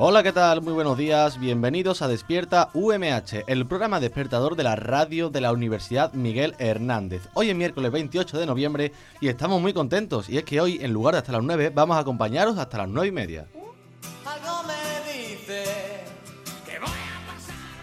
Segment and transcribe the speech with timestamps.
[0.00, 0.62] Hola, ¿qué tal?
[0.62, 1.40] Muy buenos días.
[1.40, 7.22] Bienvenidos a Despierta UMH, el programa despertador de la radio de la Universidad Miguel Hernández.
[7.34, 10.28] Hoy es miércoles 28 de noviembre y estamos muy contentos.
[10.28, 12.88] Y es que hoy, en lugar de hasta las 9, vamos a acompañaros hasta las
[12.88, 13.48] 9 y media.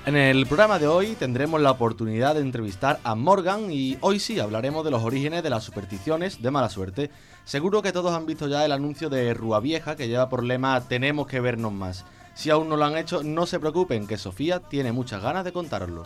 [0.06, 4.40] En el programa de hoy tendremos la oportunidad de entrevistar a Morgan y hoy sí
[4.40, 7.10] hablaremos de los orígenes de las supersticiones de mala suerte.
[7.44, 10.80] Seguro que todos han visto ya el anuncio de Rúa Vieja que lleva por lema
[10.82, 12.06] Tenemos que vernos más.
[12.36, 15.52] Si aún no lo han hecho, no se preocupen, que Sofía tiene muchas ganas de
[15.54, 16.04] contároslo.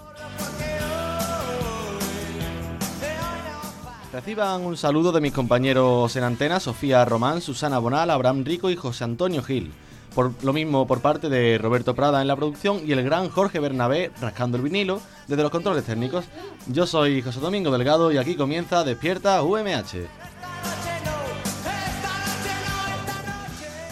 [4.13, 8.77] Reciban un saludo de mis compañeros en antena, Sofía Román, Susana Bonal, Abraham Rico y
[8.77, 9.73] José Antonio Gil.
[10.15, 13.59] Por lo mismo por parte de Roberto Prada en la producción y el gran Jorge
[13.59, 16.25] Bernabé rascando el vinilo desde los controles técnicos.
[16.67, 20.28] Yo soy José Domingo Delgado y aquí comienza Despierta UMH.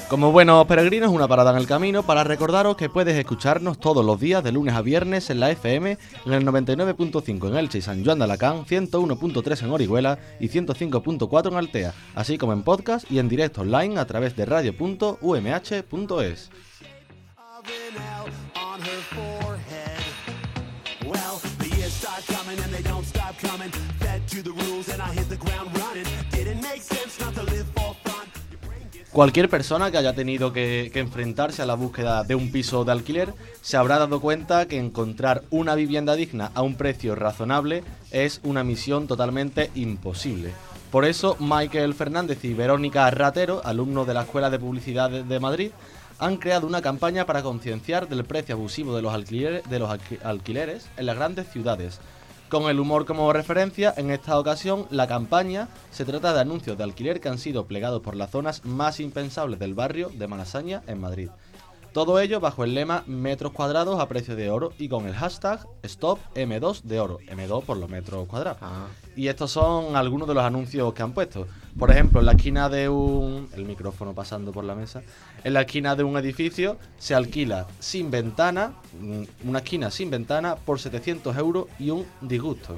[0.09, 4.17] Como buenos peregrinos, una parada en el camino para recordaros que puedes escucharnos todos los
[4.17, 8.05] días de lunes a viernes en la FM, en el 99.5 en Elche y San
[8.05, 13.19] Juan de Alacán, 101.3 en Orihuela y 105.4 en Altea, así como en podcast y
[13.19, 16.51] en directo online a través de radio.umh.es.
[29.17, 33.33] Cualquier persona que haya tenido que, enfrentarse a la búsqueda de un piso de alquiler
[33.61, 38.63] se habrá dado cuenta que encontrar una vivienda digna a un precio razonable es una
[38.63, 40.51] misión totalmente imposible.
[40.91, 45.71] Por eso, Michael Fernández y Verónica Ratero, alumnos de la Escuela de Publicidad de Madrid,
[46.19, 51.47] han creado una campaña para concienciar del precio abusivo de los alquileres en las grandes
[51.51, 51.99] ciudades.
[52.49, 56.83] Con el humor como referencia, en esta ocasión la campaña se trata de anuncios de
[56.85, 61.01] alquiler que han sido plegados por las zonas más impensables del barrio de Malasaña en
[61.01, 61.29] Madrid.
[61.97, 65.67] Todo ello bajo el lema metros cuadrados a precio de oro y con el hashtag
[65.81, 68.59] Stop M2 de oro, M2 por los metros cuadrados.
[68.61, 68.85] Ah.
[69.15, 71.47] Y estos son algunos de los anuncios que han puesto.
[71.75, 73.49] Por ejemplo, en la esquina de un...
[73.55, 75.01] el micrófono pasando por la mesa.
[75.43, 78.73] En la esquina de un edificio se alquila sin ventana,
[79.43, 82.77] una esquina sin ventana por 700 euros y un disgusto.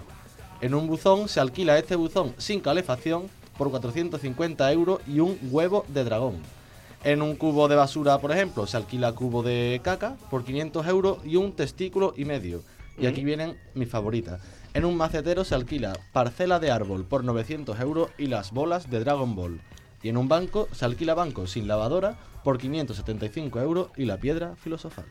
[0.62, 3.24] En un buzón se alquila este buzón sin calefacción
[3.58, 6.59] por 450 euros y un huevo de dragón.
[7.04, 11.18] En un cubo de basura, por ejemplo, se alquila cubo de caca por 500 euros
[11.26, 12.64] y un testículo y medio.
[12.98, 14.42] Y aquí vienen mis favoritas.
[14.74, 19.00] En un macetero se alquila parcela de árbol por 900 euros y las bolas de
[19.00, 19.62] Dragon Ball.
[20.04, 24.56] Y en un banco se alquila banco sin lavadora por 575 euros y la piedra
[24.58, 25.06] filosofal.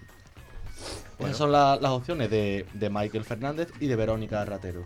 [1.19, 4.84] Esas son las opciones de, Michael Fernández y de Verónica Ratero.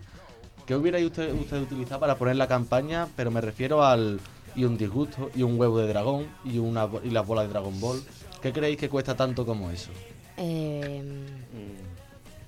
[0.65, 3.07] ¿Qué hubiera usted, usted utilizado para poner la campaña?
[3.15, 4.19] Pero me refiero al
[4.55, 7.79] y un disgusto y un huevo de dragón y, una, y las bolas de Dragon
[7.79, 8.01] Ball.
[8.41, 9.91] ¿Qué creéis que cuesta tanto como eso?
[10.37, 11.01] Eh,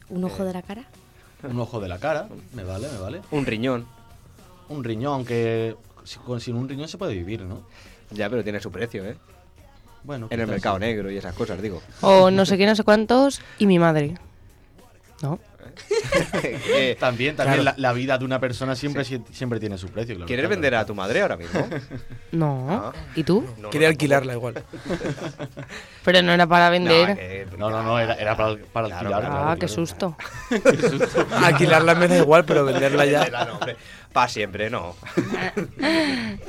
[0.10, 0.84] ¿Un ojo de la cara?
[1.44, 3.22] Un ojo de la cara, me vale, me vale.
[3.32, 3.86] Un riñón.
[4.70, 5.76] Un riñón, aunque
[6.40, 7.62] sin un riñón se puede vivir, ¿no?
[8.12, 9.18] Ya, pero tiene su precio, ¿eh?
[10.04, 11.82] Bueno, en el mercado negro y esas cosas, digo.
[12.02, 14.16] O no sé qué, no sé cuántos, y mi madre.
[15.22, 15.40] ¿No?
[17.00, 20.26] también, también la, vida de una persona siempre, siempre tiene su precio.
[20.26, 21.68] ¿Quieres vender a tu madre ahora mismo?
[22.32, 22.68] No.
[22.70, 22.94] Ah.
[23.16, 23.46] ¿Y tú?
[23.72, 24.62] Quería alquilarla igual.
[26.04, 27.48] Pero no era para vender.
[27.58, 29.52] No, no, no, era, para, para alquilarla.
[29.52, 30.18] Ah, qué susto.
[31.32, 33.48] Alquilarla me da igual, pero venderla ya.
[34.12, 34.96] Para siempre, no.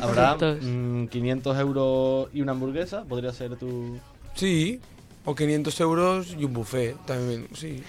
[0.01, 4.01] Habrá 500 mm, euros y una hamburguesa, podría ser tu.
[4.35, 4.81] Sí,
[5.25, 7.83] o 500 euros y un buffet también, sí.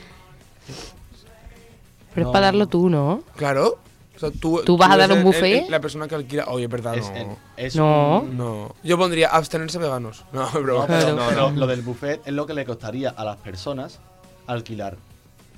[2.13, 3.23] Pero es para darlo tú, ¿no?
[3.35, 3.79] Claro.
[4.39, 5.69] tú, vas a dar un buffet?
[5.69, 6.45] la persona que alquila.
[6.47, 6.95] Oye, verdad,
[7.75, 8.23] no.
[8.23, 8.75] no.
[8.83, 10.25] Yo pondría abstenerse veganos.
[10.31, 10.87] No, bro.
[10.87, 13.99] No, no, lo del buffet es lo que le costaría a las personas
[14.47, 14.97] alquilar.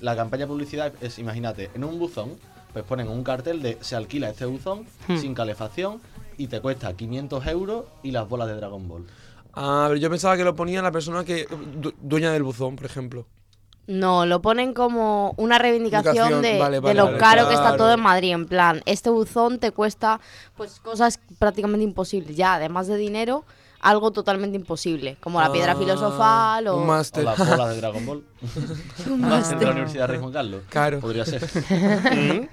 [0.02, 2.32] La campaña de publicidad es, imagínate, en un buzón,
[2.74, 5.18] pues ponen un cartel de se alquila este buzón hmm.
[5.18, 6.02] sin calefacción
[6.38, 9.06] y te cuesta 500 euros y las bolas de Dragon Ball.
[9.54, 11.48] Ah, pero yo pensaba que lo ponía la persona que
[12.02, 13.26] dueña del buzón, por ejemplo.
[13.90, 17.92] No, lo ponen como una reivindicación de, vale, de lo vale, caro que está todo
[17.94, 18.34] en Madrid.
[18.34, 20.20] En plan, este buzón te cuesta
[20.56, 22.36] pues cosas prácticamente imposibles.
[22.38, 23.46] Ya, además de dinero,
[23.80, 25.18] algo totalmente imposible.
[25.20, 26.78] Como la piedra Ah, filosofal o...
[26.78, 27.24] Un O máster.
[27.24, 28.24] las bolas de Dragon Ball.
[29.10, 29.72] un Máster de la.
[29.72, 30.62] Universidad Rey Juan Carlos.
[30.70, 31.00] Claro.
[31.00, 31.42] Podría ser.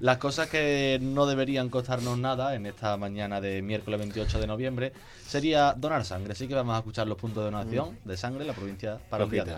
[0.00, 4.92] Las cosas que no deberían costarnos nada en esta mañana de miércoles 28 de noviembre
[5.26, 6.32] sería donar sangre.
[6.32, 9.26] Así que vamos a escuchar los puntos de donación de sangre en la provincia para
[9.26, 9.54] día de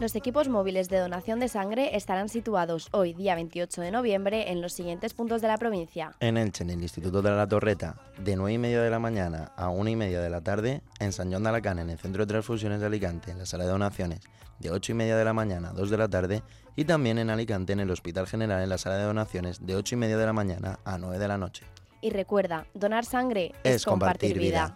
[0.00, 4.62] Los equipos móviles de donación de sangre estarán situados hoy, día 28 de noviembre, en
[4.62, 6.12] los siguientes puntos de la provincia.
[6.20, 9.52] En Elche, en el Instituto de la Torreta, de 9 y media de la mañana
[9.56, 10.80] a 1 y media de la tarde.
[11.00, 13.64] En San John de Alacant, en el Centro de Transfusiones de Alicante, en la sala
[13.64, 14.20] de donaciones,
[14.58, 16.42] de 8 y media de la mañana a 2 de la tarde.
[16.76, 19.96] Y también en Alicante, en el Hospital General, en la sala de donaciones, de 8
[19.96, 21.66] y media de la mañana a 9 de la noche.
[22.00, 24.74] Y recuerda, donar sangre es, Es compartir vida.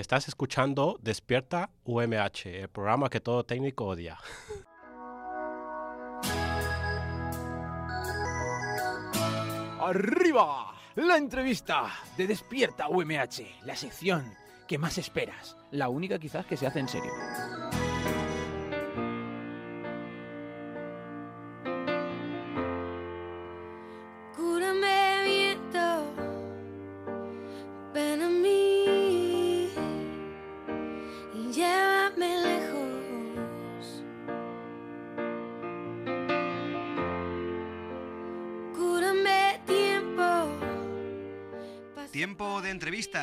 [0.00, 4.16] Estás escuchando Despierta UMH, el programa que todo técnico odia.
[9.78, 10.72] ¡Arriba!
[10.94, 14.32] La entrevista de Despierta UMH, la sección
[14.66, 17.12] que más esperas, la única quizás que se hace en serio.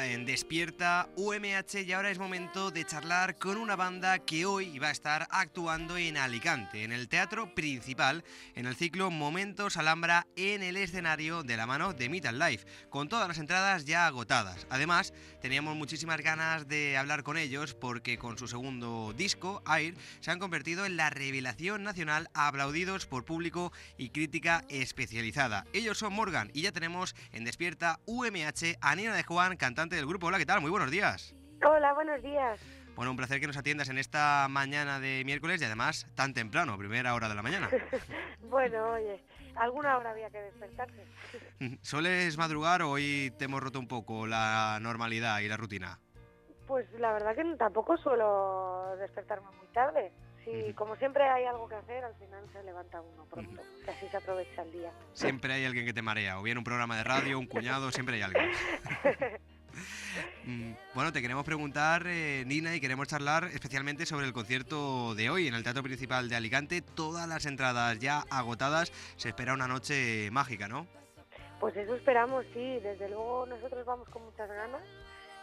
[0.06, 4.90] En Despierta UMH y ahora es momento de charlar con una banda que hoy va
[4.90, 8.24] a estar actuando en Alicante, en el teatro principal,
[8.56, 13.10] en el ciclo Momentos Alhambra en el escenario de la mano de Metal Life, con
[13.10, 14.68] todas las entradas ya agotadas.
[14.70, 20.32] Además, teníamos muchísimas ganas de hablar con ellos porque con su segundo disco, Air, se
[20.32, 25.66] han convertido en la revelación nacional aplaudidos por público y crítica especializada.
[25.74, 29.58] Ellos son Morgan y ya tenemos en Despierta UMH a Nina de Juan,
[29.88, 30.28] cantante del grupo.
[30.28, 30.60] Hola, ¿qué tal?
[30.60, 31.34] Muy buenos días.
[31.64, 32.60] Hola, buenos días.
[32.96, 36.78] Bueno, un placer que nos atiendas en esta mañana de miércoles y además tan temprano,
[36.78, 37.70] primera hora de la mañana.
[38.50, 39.24] bueno, oye,
[39.56, 41.06] alguna hora había que despertarse.
[41.82, 46.00] ¿Sueles madrugar o hoy te hemos roto un poco la normalidad y la rutina?
[46.68, 50.12] Pues la verdad que tampoco suelo despertarme muy tarde.
[50.44, 54.08] Sí, como siempre hay algo que hacer, al final se levanta uno pronto, que así
[54.10, 54.92] se aprovecha el día.
[55.14, 58.16] Siempre hay alguien que te marea, o bien un programa de radio, un cuñado, siempre
[58.16, 58.52] hay alguien.
[60.46, 65.30] Mm, Bueno, te queremos preguntar, eh, Nina, y queremos charlar especialmente sobre el concierto de
[65.30, 66.82] hoy en el Teatro Principal de Alicante.
[66.82, 68.94] Todas las entradas ya agotadas.
[69.18, 70.88] Se espera una noche mágica, ¿no?
[71.60, 72.80] Pues eso esperamos, sí.
[72.82, 74.82] Desde luego nosotros vamos con muchas ganas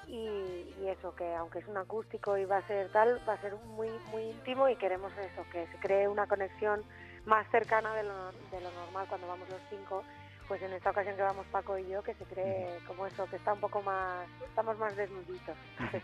[0.09, 3.41] y, y eso, que aunque es un acústico y va a ser tal, va a
[3.43, 6.83] ser muy, muy íntimo y queremos eso, que se cree una conexión
[7.27, 10.03] más cercana de lo, de lo normal cuando vamos los cinco.
[10.49, 13.37] Pues en esta ocasión que vamos Paco y yo, que se cree como eso, que
[13.37, 15.57] está un poco más, estamos más desnuditos.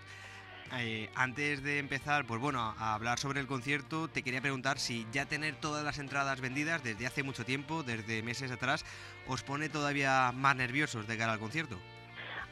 [0.79, 5.05] Eh, antes de empezar, pues bueno, a hablar sobre el concierto, te quería preguntar si
[5.11, 8.85] ya tener todas las entradas vendidas desde hace mucho tiempo, desde meses atrás,
[9.27, 11.77] os pone todavía más nerviosos de cara al concierto.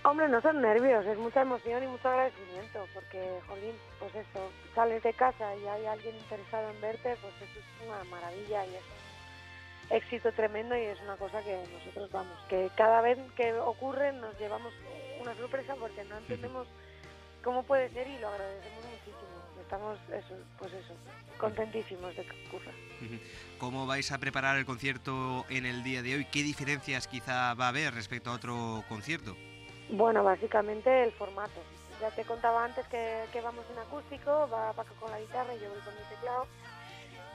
[0.04, 5.02] Hombre, no son nervios, es mucha emoción y mucho agradecimiento, porque, jolín, pues eso, sales
[5.02, 8.82] de casa y hay alguien interesado en verte, pues eso es una maravilla y es
[8.82, 9.07] un
[9.90, 14.38] éxito tremendo y es una cosa que nosotros vamos, que cada vez que ocurre nos
[14.38, 14.72] llevamos
[15.20, 16.66] una sorpresa porque no entendemos
[17.42, 19.28] cómo puede ser y lo agradecemos muchísimo.
[19.60, 20.94] Estamos, eso, pues eso,
[21.38, 22.72] contentísimos de que ocurra.
[23.58, 26.24] ¿Cómo vais a preparar el concierto en el día de hoy?
[26.26, 29.36] ¿Qué diferencias quizá va a haber respecto a otro concierto?
[29.90, 31.60] Bueno, básicamente el formato.
[32.00, 35.60] Ya te contaba antes que, que vamos en acústico, va Paco con la guitarra y
[35.60, 36.46] yo voy con el teclado.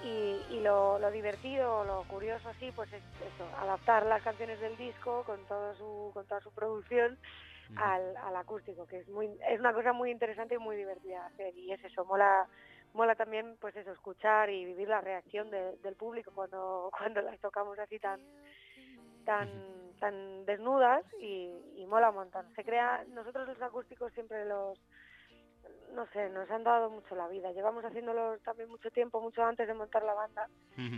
[0.03, 4.75] Y, y lo, lo divertido, lo curioso así, pues es eso, adaptar las canciones del
[4.77, 7.17] disco con, todo su, con toda su producción
[7.77, 11.25] al, al acústico, que es muy es una cosa muy interesante y muy divertida de
[11.27, 11.57] hacer.
[11.57, 12.47] Y es eso, mola
[12.93, 17.39] mola también pues eso, escuchar y vivir la reacción de- del público cuando, cuando las
[17.39, 18.19] tocamos así tan
[19.25, 19.49] tan
[19.99, 22.45] tan desnudas y, y mola un montón.
[22.55, 24.77] Se crea, nosotros los acústicos siempre los
[25.93, 27.51] no sé, nos han dado mucho la vida.
[27.51, 30.49] Llevamos haciéndolos también mucho tiempo, mucho antes de montar la banda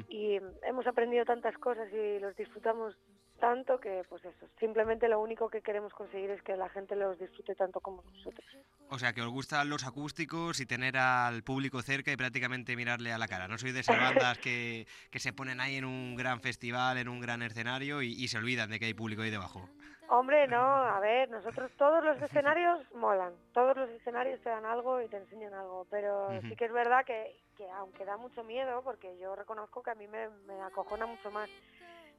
[0.07, 2.95] y hemos aprendido tantas cosas y los disfrutamos
[3.39, 7.20] tanto que, pues eso, simplemente lo único que queremos conseguir es que la gente los
[7.20, 8.46] disfrute tanto como nosotros.
[8.89, 13.12] O sea, que os gustan los acústicos y tener al público cerca y prácticamente mirarle
[13.12, 13.48] a la cara.
[13.48, 17.10] No sois de esas bandas que, que se ponen ahí en un gran festival, en
[17.10, 19.70] un gran escenario y, y se olvidan de que hay público ahí debajo.
[20.08, 25.01] Hombre, no, a ver, nosotros todos los escenarios molan, todos los escenarios te dan algo
[25.01, 28.84] y te enseñan algo, pero sí que es verdad que, que aunque da mucho miedo,
[28.84, 31.50] porque yo reconozco que a mí me, me acojona mucho más,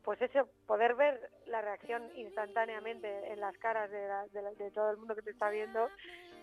[0.06, 5.22] pues eso, poder ver la reacción instantáneamente en las caras de, todo el mundo que
[5.22, 5.88] te está viendo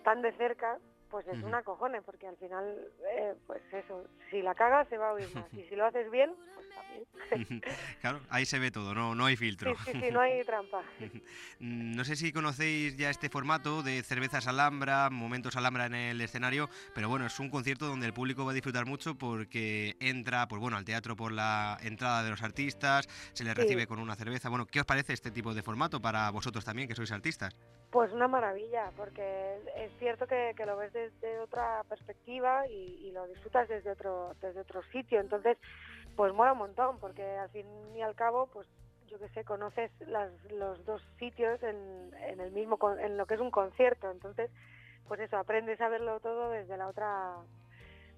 [0.04, 0.78] tan de cerca,
[1.14, 1.46] pues es Ujú.
[1.46, 2.76] una cojone, porque al final,
[3.12, 6.10] eh, pues eso, si la cagas se va a oír más, y si lo haces
[6.10, 7.62] bien, pues también.
[8.00, 9.76] claro, ahí se ve todo, no, no hay filtro.
[9.84, 10.82] Sí, sí, sí, no hay trampa.
[11.60, 16.68] No sé si conocéis ya este formato de cervezas Alhambra, momentos Alhambra en el escenario,
[16.94, 20.60] pero bueno, es un concierto donde el público va a disfrutar mucho porque entra, pues
[20.60, 23.60] bueno, al teatro por la entrada de los artistas, se les Sí.
[23.60, 24.48] recibe con una cerveza.
[24.48, 27.56] Bueno, ¿qué os parece este tipo de formato para vosotros también, que sois artistas?
[27.90, 33.26] Pues una maravilla, porque es cierto que, que lo ves desde otra perspectiva y, lo
[33.28, 35.20] disfrutas desde otro, desde otro sitio.
[35.20, 35.56] Entonces,
[36.16, 38.66] pues mola un montón, porque al fin y al cabo, pues
[39.08, 39.90] yo que sé, conoces
[40.50, 44.10] los dos sitios en, en el mismo, en lo que es un concierto.
[44.10, 44.50] Entonces,
[45.06, 47.36] pues eso, aprendes a verlo todo desde la otra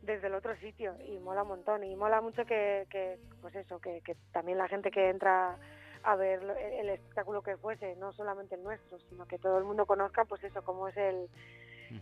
[0.02, 4.00] desde el otro sitio y mola un montón y mola mucho que, pues eso que,
[4.02, 5.56] que también la gente que entra
[6.02, 9.84] a ver el espectáculo que fuese no solamente el nuestro sino que todo el mundo
[9.86, 11.28] conozca pues eso cómo es el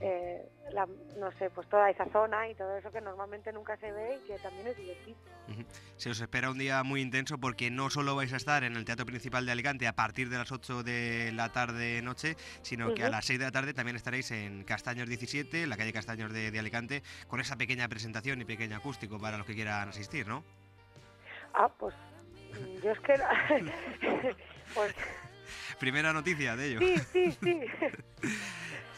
[0.00, 0.86] eh, la,
[1.18, 4.26] no sé pues toda esa zona y todo eso que normalmente nunca se ve y
[4.26, 5.16] que también es divertido.
[5.96, 8.84] Se os espera un día muy intenso porque no solo vais a estar en el
[8.84, 13.10] Teatro Principal de Alicante a partir de las 8 de la tarde-noche, sino que a
[13.10, 16.50] las 6 de la tarde también estaréis en Castaños 17, en la calle Castaños de,
[16.50, 20.44] de Alicante, con esa pequeña presentación y pequeño acústico para los que quieran asistir, ¿no?
[21.54, 21.94] ah pues
[22.82, 23.14] yo es que
[24.74, 24.94] pues
[25.78, 26.78] Primera noticia de ello.
[26.80, 27.60] sí sí sí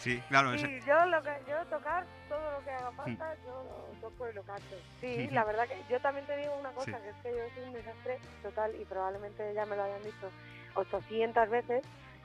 [0.06, 0.52] Sí, claro.
[0.56, 4.34] Sí, yo, lo que, yo tocar todo lo que haga falta, yo lo toco y
[4.34, 4.76] lo canto.
[5.00, 7.02] Sí, la verdad que yo también te digo una cosa, Sí.
[7.02, 10.30] que es que yo soy un desastre total y probablemente ya me lo hayan dicho
[10.76, 11.82] 800 veces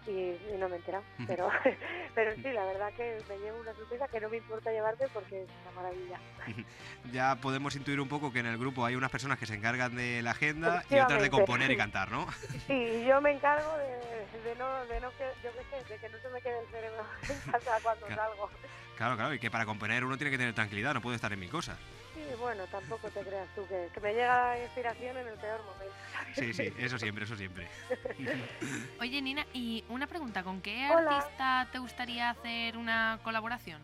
[0.07, 1.03] y, y no me he enterado.
[1.27, 1.49] Pero,
[2.15, 5.43] pero sí, la verdad que me llevo una sorpresa que no me importa llevarte porque
[5.43, 6.19] es una maravilla.
[7.11, 9.95] Ya podemos intuir un poco que en el grupo hay unas personas que se encargan
[9.95, 12.25] de la agenda y otras de componer y cantar, ¿no?
[12.67, 16.09] Sí, yo me encargo de, de no, de no que, yo qué sé, de que
[16.09, 18.21] no se me quede el cerebro en casa cuando Claro.
[18.21, 18.49] salgo.
[18.97, 21.39] Claro, claro, y que para componer uno tiene que tener tranquilidad, no puede estar en
[21.39, 21.77] mil cosas.
[22.13, 25.61] Sí, bueno, tampoco te creas tú que, que me llega la inspiración en el peor
[25.63, 25.95] momento.
[26.35, 27.67] Sí, sí, eso siempre, eso siempre.
[28.99, 31.17] Oye, Nina, y una pregunta, ¿con qué Hola.
[31.17, 33.81] artista te gustaría hacer una colaboración?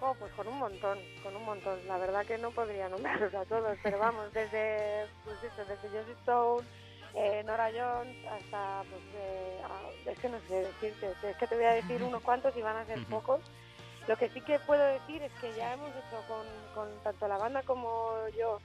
[0.00, 1.78] Oh, pues con un montón, con un montón.
[1.88, 6.14] La verdad que no podría nombrarlos a todos, pero vamos, desde, pues eso, desde Josie
[6.20, 6.66] Stone,
[7.14, 11.56] eh, Nora Jones, hasta, pues, eh, ah, es que no sé decirte, es que te
[11.56, 13.40] voy a decir unos cuantos y van a ser pocos.
[14.08, 17.36] Lo que sí que puedo decir es que ya hemos hecho con, con tanto la
[17.36, 18.58] banda como yo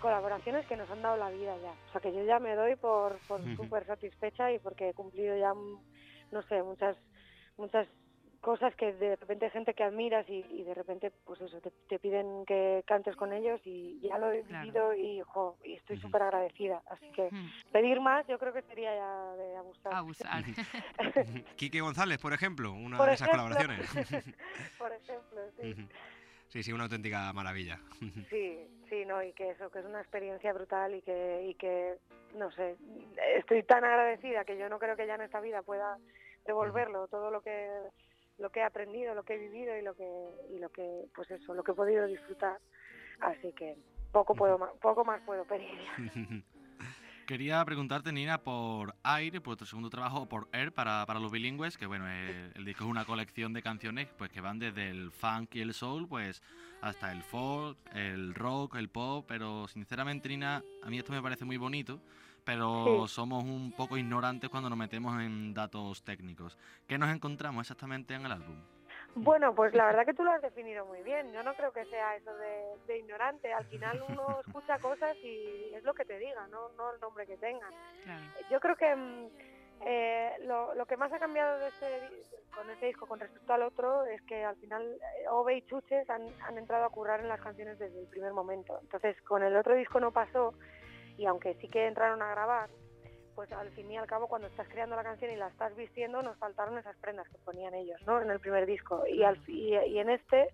[0.00, 1.72] colaboraciones que nos han dado la vida ya.
[1.88, 5.36] O sea que yo ya me doy por, por súper satisfecha y porque he cumplido
[5.36, 5.80] ya, mm,
[6.30, 6.96] no sé, muchas
[7.56, 7.88] muchas
[8.40, 11.70] cosas que de repente hay gente que admiras y, y de repente pues eso te,
[11.88, 14.64] te piden que cantes con ellos y ya lo he Claro.
[14.64, 16.82] vivido y, jo, y estoy súper agradecida.
[16.86, 17.30] Así que
[17.72, 19.92] pedir más yo creo que sería ya de abusar.
[19.94, 20.44] abusar.
[21.56, 23.54] Quique González, por ejemplo, una Por de esas ejemplo.
[23.54, 23.90] colaboraciones.
[24.78, 25.74] Por ejemplo, sí.
[26.48, 27.78] Sí, sí, una auténtica maravilla.
[28.28, 31.96] Sí, sí, no, y que eso, que es una experiencia brutal y que, y que,
[32.34, 32.76] no sé,
[33.36, 35.96] estoy tan agradecida que yo no creo que ya en esta vida pueda
[36.46, 37.68] devolverlo, todo lo que
[38.40, 40.08] lo que he aprendido, lo que he vivido y lo que,
[40.50, 42.58] y lo que, pues eso, lo que he podido disfrutar.
[43.20, 43.76] Así que
[44.12, 45.78] poco puedo poco más puedo pedir.
[47.26, 51.30] Quería preguntarte, Nina, por Air, por tu segundo trabajo, o por Air, para, para los
[51.30, 54.90] bilingües, que bueno, eh, el disco es una colección de canciones pues que van desde
[54.90, 56.42] el funk y el soul, pues
[56.80, 61.44] hasta el folk, el rock, el pop, pero sinceramente, Nina, a mí esto me parece
[61.44, 62.00] muy bonito,
[62.44, 63.14] pero Sí.
[63.14, 66.58] somos un poco ignorantes cuando nos metemos en datos técnicos.
[66.86, 68.56] ¿Qué nos encontramos exactamente en el álbum?
[69.16, 71.32] Bueno, pues la verdad que tú lo has definido muy bien.
[71.32, 73.52] Yo no creo que sea eso de, de ignorante.
[73.52, 77.26] Al final uno escucha cosas y es lo que te diga, no, no el nombre
[77.26, 77.72] que tengan.
[78.04, 78.22] Claro.
[78.50, 79.26] Yo creo que mm,
[79.82, 81.86] eh, lo, lo que más ha cambiado de este,
[82.54, 86.08] con este disco con respecto al otro es que al final eh, Ove y Chuches
[86.08, 88.78] han, han entrado a currar en las canciones desde el primer momento.
[88.82, 90.54] Entonces con el otro disco no pasó
[91.20, 92.70] y aunque sí que entraron a grabar,
[93.34, 96.22] pues al fin y al cabo cuando estás creando la canción y la estás vistiendo
[96.22, 98.22] nos faltaron esas prendas que ponían ellos, ¿no?
[98.22, 100.48] En el primer disco y, al, y, y en este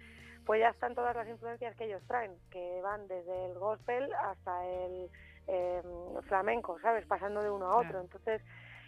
[0.45, 4.67] pues ya están todas las influencias que ellos traen, que van desde el gospel hasta
[4.67, 5.09] el
[5.47, 5.83] eh,
[6.27, 7.07] flamenco, ¿sabes?
[7.07, 8.01] Pasando de uno a otro.
[8.01, 8.43] Entonces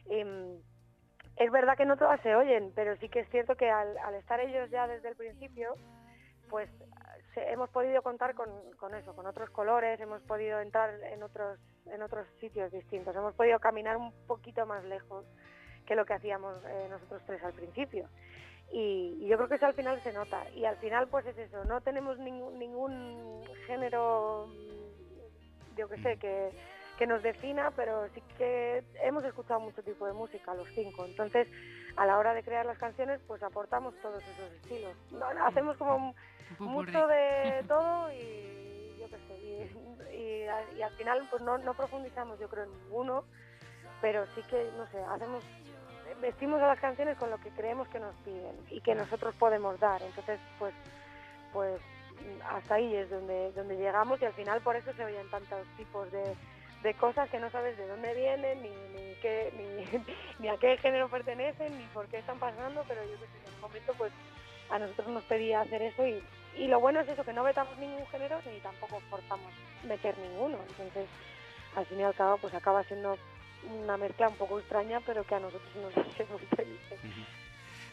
[0.06, 0.56] mm,
[1.36, 4.16] es verdad que no todas se oyen, pero sí que es cierto que al, al
[4.16, 5.76] estar ellos ya desde el principio,
[6.50, 6.68] pues
[7.48, 8.48] hemos podido contar con,
[8.94, 13.58] eso, con otros colores, hemos podido entrar en otros, en otros sitios distintos, hemos podido
[13.58, 15.24] caminar un poquito más lejos
[15.86, 18.08] que lo que hacíamos eh, nosotros tres al principio.
[18.70, 20.48] Y, yo creo que eso al final se nota.
[20.50, 24.48] Y al final pues es eso, no tenemos ningún, ningún género,
[25.76, 26.50] yo que sé, que,
[26.98, 31.06] que nos defina, pero sí que hemos escuchado mucho tipo de música, los cinco.
[31.06, 31.48] Entonces,
[31.96, 34.96] a la hora de crear las canciones, pues aportamos todos esos estilos.
[35.46, 36.14] Hacemos como
[36.60, 40.14] mucho de todo y yo qué sé.
[40.14, 43.24] Y, y a- y al final, pues no, no profundizamos, yo creo, en ninguno,
[44.02, 45.42] pero sí que, no sé, hacemos
[46.20, 49.78] vestimos a las canciones con lo que creemos que nos piden y que nosotros podemos
[49.78, 50.02] dar.
[50.02, 50.74] Entonces, pues,
[51.52, 51.80] pues
[52.50, 56.10] hasta ahí es donde, donde llegamos y al final por eso se oyen tantos tipos
[56.10, 56.34] de,
[56.82, 59.52] de cosas que no sabes de dónde vienen, ni, ni, qué,
[60.38, 63.54] ni, a qué género pertenecen, ni por qué están pasando, pero yo que sé, en
[63.54, 64.12] un momento pues
[64.70, 66.22] a nosotros nos pedía hacer eso y,
[66.56, 69.52] y lo bueno es eso, que no vetamos ningún género ni tampoco forzamos
[69.84, 70.58] meter ninguno.
[70.68, 71.08] Entonces,
[71.74, 73.16] al fin y al cabo, pues acaba siendo
[73.64, 76.98] una mezcla un poco extraña, pero que a nosotros nos hace muy felices.
[77.02, 77.22] Mm,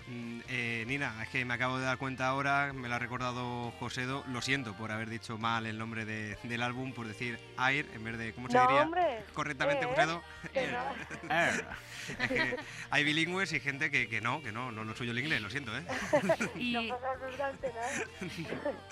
[0.08, 4.24] eh, Nina, es que me acabo de dar cuenta ahora, me lo ha recordado Josedo,
[4.28, 8.04] lo siento por haber dicho mal el nombre de- del álbum, por decir Air en
[8.04, 9.88] vez de, ¿cómo se No, diría hombre, correctamente, ¿eh?
[9.88, 10.24] Josedo?
[10.54, 11.34] Que no.
[11.34, 11.66] Air.
[12.20, 12.56] Es que
[12.92, 15.50] hay bilingües y gente que, que no, que no, no lo suyo el inglés, lo
[15.50, 15.84] siento, ¿eh?
[16.56, 16.78] Y,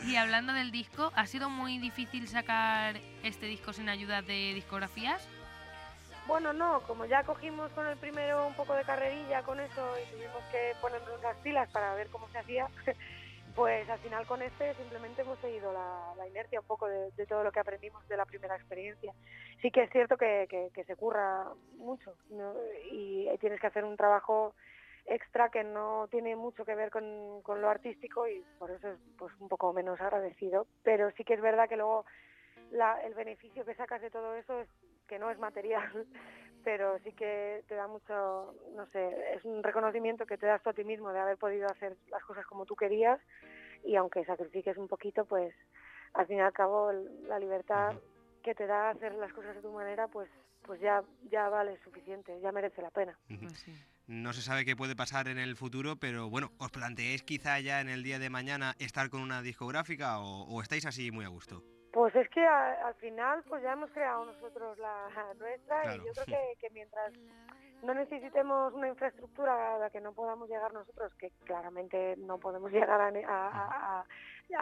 [0.08, 5.22] y hablando del disco, ¿ha sido muy difícil sacar este disco sin ayuda de discografías?
[6.25, 10.06] Bueno, no, como ya cogimos con el primero un poco de carrerilla con eso y
[10.08, 12.70] tuvimos que ponernos las pilas para ver cómo se hacía,
[13.56, 17.51] pues al final con este simplemente hemos seguido la, inercia un poco de, todo lo
[17.51, 19.13] que aprendimos de la primera experiencia.
[19.62, 21.46] Sí que es cierto que, se curra
[21.77, 22.53] mucho ¿no?
[22.89, 24.56] y tienes que hacer un trabajo
[25.06, 29.00] extra que no tiene mucho que ver con, con lo artístico y por eso es
[29.18, 32.06] pues, un poco menos agradecido, pero sí que es verdad que luego
[32.72, 34.70] la- el beneficio que sacas de todo eso es
[35.07, 35.89] que no es material,
[36.63, 40.69] pero sí que te da mucho, no sé, es un reconocimiento que te das tú
[40.69, 43.19] a ti mismo de haber podido hacer las cosas como tú querías
[43.83, 45.53] y aunque sacrifiques un poquito, pues
[46.13, 47.96] al fin y al cabo el- la libertad
[48.44, 50.29] que te da hacer las cosas de tu manera, pues
[50.63, 53.18] pues ya ya vale suficiente, ya merece la pena.
[54.07, 57.81] No se sabe qué puede pasar en el futuro, pero bueno, ¿os planteéis quizá ya
[57.81, 61.29] en el día de mañana estar con una discográfica o, o estáis así muy a
[61.29, 61.61] gusto?
[61.94, 66.01] Pues es que a- al final pues ya hemos creado nosotros la nuestra Claro.
[66.03, 67.14] y yo creo que, que mientras
[67.84, 72.72] no necesitemos una infraestructura a la que no podamos llegar nosotros, que claramente no podemos
[72.90, 74.06] llegar a, ne- a- a- a-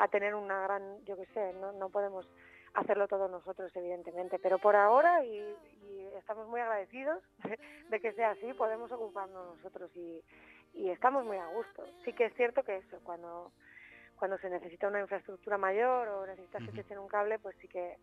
[0.04, 2.28] a tener una gran, yo qué sé, no, no podemos
[2.74, 5.38] hacerlo todos nosotros evidentemente, pero por ahora y,
[5.84, 7.22] y estamos muy agradecidos
[7.90, 10.24] de que sea así, podemos ocuparnos nosotros y,
[10.74, 11.84] y estamos muy a gusto.
[12.06, 13.52] Sí que es cierto que eso, cuando
[14.22, 17.68] cuando se necesita una infraestructura mayor o necesitas que te echen un cable, pues sí
[17.68, 17.98] que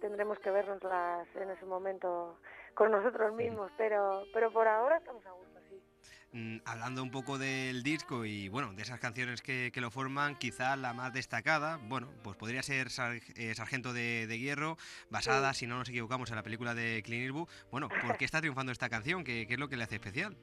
[0.00, 2.38] tendremos que vernos las en ese momento
[2.74, 5.82] con nosotros mismos, pero pero por ahora estamos a gusto, sí.
[6.30, 10.36] Mm, hablando un poco del disco y bueno, de esas canciones que, que lo forman,
[10.38, 14.76] quizá la más destacada, bueno, pues podría ser Sar- eh, Sargento de, de Hierro,
[15.10, 17.48] basada, si no nos equivocamos, en la película de Clint Eastwood.
[17.72, 19.24] Bueno, ¿por qué está triunfando esta canción?
[19.24, 20.36] ¿Qué, qué es lo que le hace especial?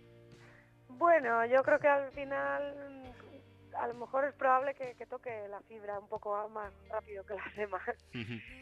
[0.89, 3.00] Bueno, yo creo que al final
[3.81, 7.33] a lo mejor es probable que, que toque la fibra un poco más rápido que
[7.33, 7.81] las demás.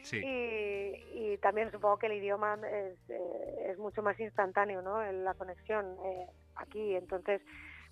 [0.02, 0.16] sí.
[0.16, 5.02] Y, y también supongo que el idioma es, eh, es mucho más instantáneo, ¿no?
[5.04, 7.42] En La conexión eh, aquí, entonces,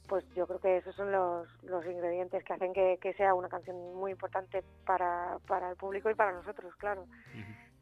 [0.09, 3.51] pues yo creo que esos son los, los ingredientes que hacen que, que sea una
[3.51, 7.05] canción muy importante para, para el público y para nosotros, claro.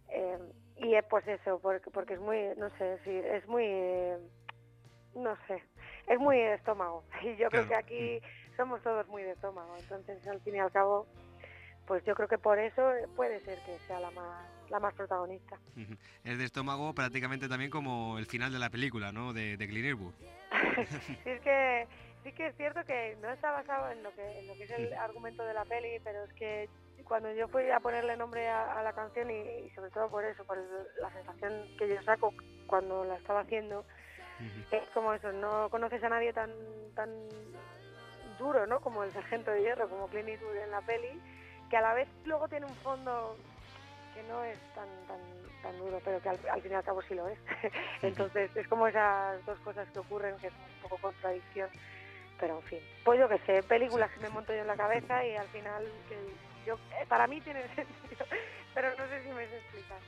[0.08, 0.38] Eh,
[0.78, 3.64] y es pues eso, porque, porque es muy, no sé, sí, es muy,
[5.14, 5.62] no sé,
[6.08, 7.04] es muy estómago.
[7.22, 8.20] Y yo creo que aquí
[8.56, 11.06] somos todos muy de estómago, entonces al fin y al cabo,
[11.86, 12.82] pues yo creo que por eso
[13.14, 15.58] puede ser que sea la más, la más protagonista.
[16.24, 19.32] Es de estómago prácticamente también como el final de la película, ¿no?
[19.32, 20.14] De, de Clint Eastwood.
[21.24, 21.88] Sí, es que
[22.22, 24.70] sí que es cierto que no está basado en lo que, en lo que es
[24.70, 26.68] el argumento de la peli, pero es que
[27.04, 30.24] cuando yo fui a ponerle nombre a, a la canción y, y sobre todo por
[30.24, 30.66] eso, por el-
[31.00, 32.34] la sensación que yo saco
[32.66, 33.84] cuando la estaba haciendo,
[34.70, 36.50] es como eso, no conoces a nadie tan
[36.94, 37.08] tan
[38.38, 38.80] duro, ¿no?
[38.80, 41.20] Como el sargento de hierro, como Clint Eastwood en la peli,
[41.68, 43.36] que a la vez luego tiene un fondo
[44.14, 45.20] que no es tan tan
[45.62, 47.38] tan duro, pero que al, al fin y al cabo sí lo es.
[48.02, 51.68] Entonces es como esas dos cosas que ocurren que es un poco contradicción,
[52.38, 52.80] pero en fin.
[53.04, 55.84] Pues yo que sé, películas que me monto yo en la cabeza y al final
[56.08, 56.16] que
[56.66, 58.26] yo eh, para mí tiene sentido,
[58.74, 59.98] pero no sé si me sé explicar.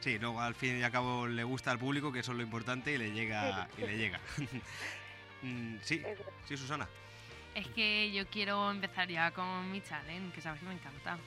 [0.00, 2.42] Sí, luego al fin y al cabo le gusta al público, que eso es lo
[2.44, 3.68] importante, y le llega.
[3.76, 4.20] Y le llega.
[5.42, 6.04] Mm, sí,
[6.44, 6.86] sí, Susana.
[7.54, 11.18] Es que yo quiero empezar ya con mi challenge, que sabes que me encanta.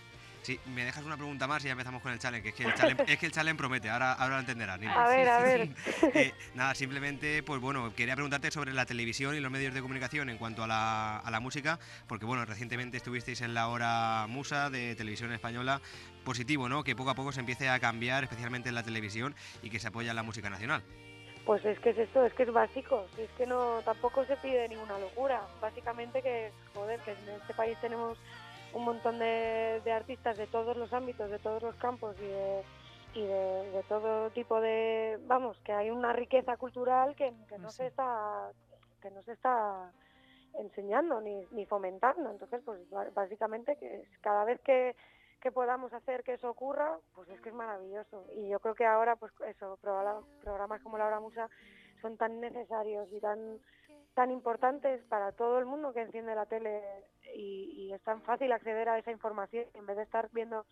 [0.43, 2.43] Sí, me dejas una pregunta más y ya empezamos con el challenge.
[2.43, 4.77] que Es que el challenge, es que el challenge promete, ahora, ahora lo entenderás.
[4.77, 4.93] Nina.
[4.93, 5.69] A ver, a ver.
[6.13, 10.29] Eh, nada, simplemente, pues bueno, quería preguntarte sobre la televisión y los medios de comunicación
[10.29, 14.69] en cuanto a la, a la música, porque bueno, recientemente estuvisteis en la hora Musa
[14.69, 15.81] de Televisión Española.
[16.25, 16.83] Positivo, ¿no?
[16.83, 19.87] Que poco a poco se empiece a cambiar, especialmente en la televisión, y que se
[19.87, 20.83] apoya la música nacional.
[21.45, 24.37] Pues es que es esto, es que es básico, si es que no tampoco se
[24.37, 25.41] pide ninguna locura.
[25.59, 28.17] Básicamente que, joder, que en este país tenemos
[28.73, 32.63] un montón de, de artistas de todos los ámbitos, de todos los campos y de,
[33.15, 37.69] y de, de todo tipo de, vamos, que hay una riqueza cultural que, que no
[37.71, 38.51] se está
[39.01, 39.91] que no se está
[40.57, 42.31] enseñando ni, ni fomentando.
[42.31, 42.79] Entonces, pues
[43.13, 44.95] básicamente que cada vez que,
[45.43, 48.25] que podamos hacer que eso ocurra, pues es que es maravilloso.
[48.33, 51.49] Y yo creo que ahora, pues eso, progra- programas como La Hora Musa
[52.01, 53.59] son tan necesarios y tan
[54.15, 56.81] tan importantes para todo el mundo que enciende la tele
[57.35, 60.65] y, y es tan fácil acceder a esa información en vez de estar viendo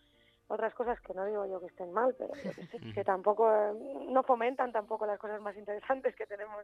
[0.48, 2.34] otras cosas que no digo yo que estén mal, pero
[2.96, 3.74] que tampoco eh,
[4.10, 6.64] no fomentan tampoco las cosas más interesantes que tenemos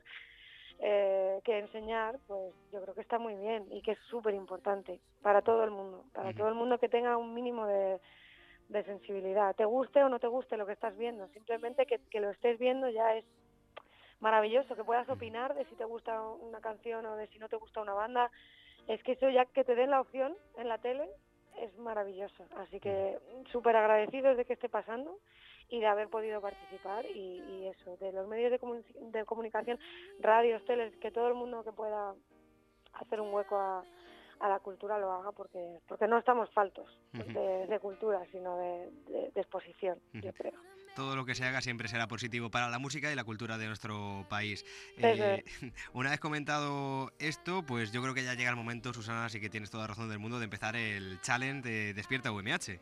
[0.79, 4.99] eh, que enseñar, pues yo creo que está muy bien y que es súper importante
[5.21, 7.99] para todo el mundo, para todo el mundo que tenga un mínimo de,
[8.69, 9.55] de sensibilidad.
[9.55, 12.59] Te guste o no te guste lo que estás viendo, simplemente que, que lo estés
[12.59, 13.25] viendo ya es
[14.19, 17.55] maravilloso, que puedas opinar de si te gusta una canción o de si no te
[17.55, 18.31] gusta una banda.
[18.87, 21.09] Es que eso ya que te den la opción en la tele
[21.59, 22.45] es maravilloso.
[22.55, 23.19] Así que
[23.51, 25.19] súper agradecidos de que esté pasando
[25.69, 28.59] y de haber podido participar y, y eso, de los medios de,
[29.19, 29.77] de comunicación,
[30.19, 32.13] radios, teles, que todo el mundo que pueda
[32.93, 33.83] hacer un hueco a,
[34.39, 38.89] a la cultura lo haga porque porque no estamos faltos de, de cultura, sino de,
[39.07, 40.53] de- exposición, yo creo.
[40.95, 43.67] Todo lo que se haga siempre será positivo para la música y la cultura de
[43.67, 44.65] nuestro país.
[44.97, 45.43] Eh,
[45.93, 49.49] una vez comentado esto, pues yo creo que ya llega el momento, Susana, así que
[49.49, 52.79] tienes toda la razón del mundo, de empezar el challenge de Despierta UMH.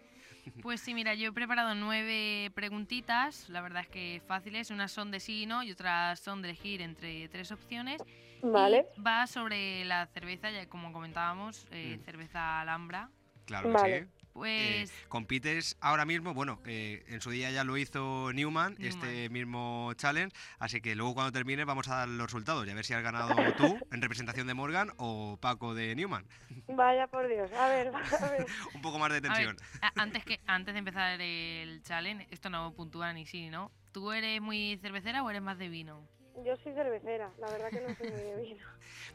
[0.62, 5.12] Pues sí, mira, yo he preparado nueve preguntitas, la verdad es que fáciles, unas son
[5.12, 8.02] de sí y no y otras son de elegir entre tres opciones.
[8.42, 8.86] Vale.
[8.96, 12.04] Y va sobre la cerveza, ya como comentábamos, eh, Mm.
[12.06, 13.10] cerveza Alhambra.
[13.46, 14.06] Claro que Vale.
[14.06, 14.25] sí.
[14.36, 19.30] Pues Eh, compites ahora mismo, bueno, eh, en su día ya lo hizo Newman, este
[19.30, 22.84] mismo challenge, así que luego cuando termine vamos a dar los resultados y a ver
[22.84, 26.26] si has ganado tú en representación de Morgan o Paco de Newman.
[26.68, 28.46] Vaya por Dios, a ver, a ver.
[28.74, 29.56] Un poco más de ver, tensión.
[29.96, 33.72] antes, que, antes de empezar el challenge, esto no puntúa ni sí, ¿no?
[33.94, 36.06] ¿Tú eres muy cervecera o eres más de vino?
[36.46, 38.66] Yo soy cervecera, la verdad que no soy muy de vino.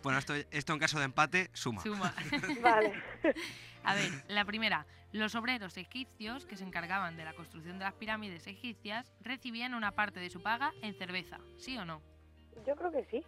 [0.02, 1.82] Bueno, esto, esto en caso de empate suma.
[1.82, 2.14] Suma.
[2.62, 2.94] Vale.
[3.84, 4.86] A ver, la primera.
[5.12, 9.92] Los obreros egipcios que se encargaban de la construcción de las pirámides egipcias recibían una
[9.92, 12.00] parte de su paga en cerveza, ¿sí o no?
[12.66, 13.24] Yo creo que sí.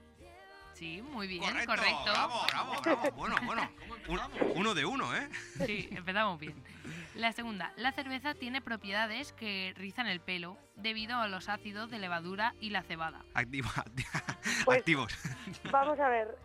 [0.75, 2.03] Sí, muy bien, Correcto, correcto.
[2.13, 3.11] bravo, bravo, bravo.
[3.17, 3.69] Bueno, bueno.
[4.09, 5.29] Un- uno de uno, ¿eh?
[5.67, 6.63] Sí, empezamos bien.
[7.15, 11.99] La segunda, la cerveza tiene propiedades que rizan el pelo debido a los ácidos de
[11.99, 13.23] levadura y la cebada.
[13.35, 13.69] Activo,
[14.65, 15.13] Pues- activos.
[15.71, 16.39] Vamos a ver.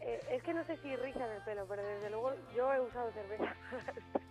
[0.00, 3.10] eh, es que no sé si rizan el pelo, pero desde luego yo he usado
[3.12, 3.54] cerveza.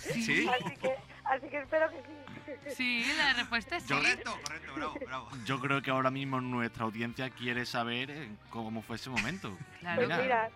[0.00, 0.48] ¿Sí?
[0.48, 2.74] Así que, así que espero que sí.
[2.74, 3.94] Sí, la respuesta es sí.
[3.94, 5.28] Correcto, correcto, bravo, bravo.
[5.44, 9.56] Yo creo que ahora mismo nuestra audiencia quiere saber eh, cómo fue ese momento.
[9.80, 10.06] Claro.
[10.06, 10.50] Pues mira,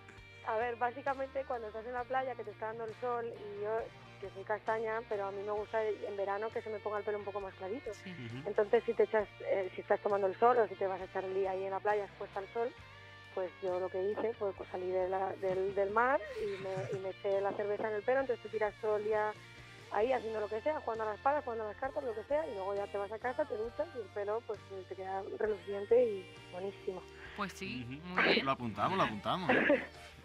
[0.47, 3.63] a ver, básicamente cuando estás en la playa que te está dando el sol y
[3.63, 3.79] yo
[4.21, 7.05] que soy castaña, pero a mí me gusta en verano que se me ponga el
[7.05, 7.91] pelo un poco más clarito.
[8.47, 11.05] Entonces si te echas, eh, si estás tomando el sol o si te vas a
[11.05, 12.73] echar el día ahí en la playa expuesta al sol,
[13.35, 16.75] pues yo lo que hice fue pues, salir de la- del, del mar y me,
[16.93, 19.33] y me eché la cerveza en el pelo, entonces te tiras todo el día
[19.93, 22.25] ahí haciendo lo que sea, jugando a las palas, jugando a las cartas, lo que
[22.25, 24.95] sea, y luego ya te vas a casa, te duchas y el pelo pues te
[24.97, 27.03] queda reluciente y buenísimo.
[27.37, 28.45] Pues sí, muy bien.
[28.45, 29.51] Lo apuntamos, lo apuntamos.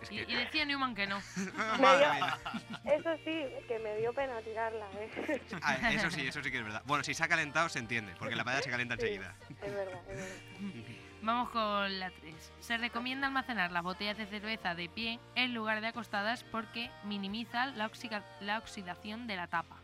[0.10, 1.20] Y, y decía Newman que no.
[1.78, 5.42] Dio- eso sí, que me dio pena tirarla, ¿eh?
[5.62, 6.82] Ah, eso sí, eso sí que es verdad.
[6.86, 9.36] Bueno, si se ha calentado se entiende, porque la playa se calienta Sí, enseguida.
[9.62, 10.36] Es verdad, es verdad.
[11.22, 12.54] Vamos con la 3.
[12.60, 17.68] Se recomienda almacenar las botellas de cerveza de pie en lugar de acostadas porque minimiza
[17.68, 19.76] la, oxiga- la oxidación de la tapa.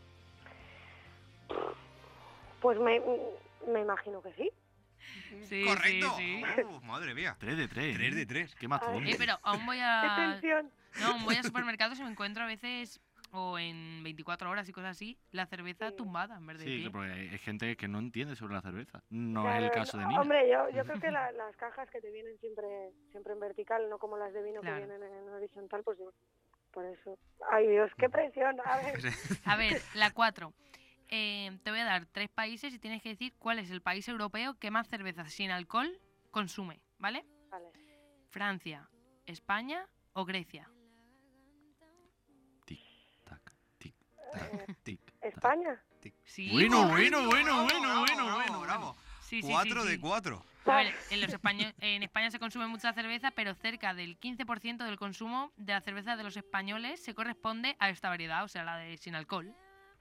[2.62, 3.02] Pues me,
[3.72, 4.50] me imagino que sí.
[5.50, 6.14] Sí, Correcto.
[6.18, 7.36] sí, Uh, madre mía.
[7.38, 7.98] 3 de 3.
[7.98, 8.56] 3 de 3.
[8.56, 9.06] Qué matón.
[9.06, 10.16] Eh, pero aún voy ¡Qué a...
[10.16, 10.72] tensión!
[11.00, 13.00] No, aún voy a supermercados y me encuentro a veces,
[13.32, 16.92] o en 24 horas y cosas así, la cerveza tumbada en vez de Sí, pie.
[16.92, 19.04] porque hay hay gente que no entiende sobre la cerveza.
[19.10, 20.22] No Claro, es el caso de Nina.
[20.22, 23.90] Hombre, yo, yo creo que la- las cajas que te vienen siempre siempre en vertical,
[23.90, 24.78] no como las de vino Claro.
[24.82, 26.12] que vienen en horizontal, pues yo,
[26.72, 27.18] por eso.
[27.52, 28.58] Ay Dios, qué presión.
[28.66, 28.96] A ver,
[29.46, 30.54] A ver, la 4.
[31.10, 34.08] eh, te voy a dar tres países y tienes que decir cuál es el país
[34.08, 36.00] europeo que más cerveza sin alcohol
[36.32, 37.24] consume, ¿vale?
[37.50, 37.68] Vale.
[38.30, 38.90] Francia,
[39.26, 40.70] España o Grecia.
[45.22, 45.82] ¿España?
[46.26, 48.96] Sí, Bueno, bueno, bueno, bueno, bueno, bueno, bravo.
[49.22, 50.46] Sí, sí, Cuatro sí, de cuatro.
[50.66, 54.84] A ver, en, los españo- en España se consume mucha cerveza, pero cerca del 15%
[54.84, 58.64] del consumo de la cerveza de los españoles se corresponde a esta variedad, o sea,
[58.64, 59.54] la de sin alcohol.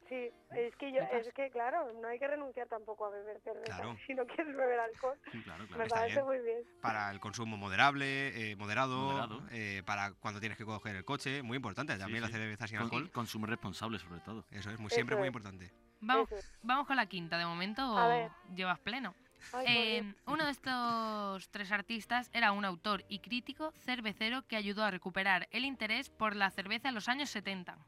[0.08, 3.64] Sí, es que yo, es que claro, no hay que renunciar tampoco a beber cerveza
[3.66, 3.96] Claro.
[4.06, 5.18] si no quieres beber alcohol.
[5.44, 6.26] Claro, Me Está parece bien.
[6.26, 6.62] muy bien.
[6.82, 9.42] Para el consumo moderable, eh, moderado, Moderado.
[9.50, 12.34] eh, para cuando tienes que coger el coche, muy importante también la sí.
[12.34, 13.10] cerveza sin Con- alcohol.
[13.12, 14.44] Consumo responsable, sobre todo.
[14.50, 15.28] Eso es muy, Eso siempre muy es.
[15.28, 15.70] importante.
[16.00, 16.28] Vamos,
[16.62, 18.30] vamos con la quinta, de momento A ver.
[18.54, 19.14] llevas pleno.
[19.52, 24.84] Ay, Eh, uno de estos tres artistas era un autor y crítico cervecero que ayudó
[24.84, 27.78] a recuperar el interés por la cerveza en los años 70.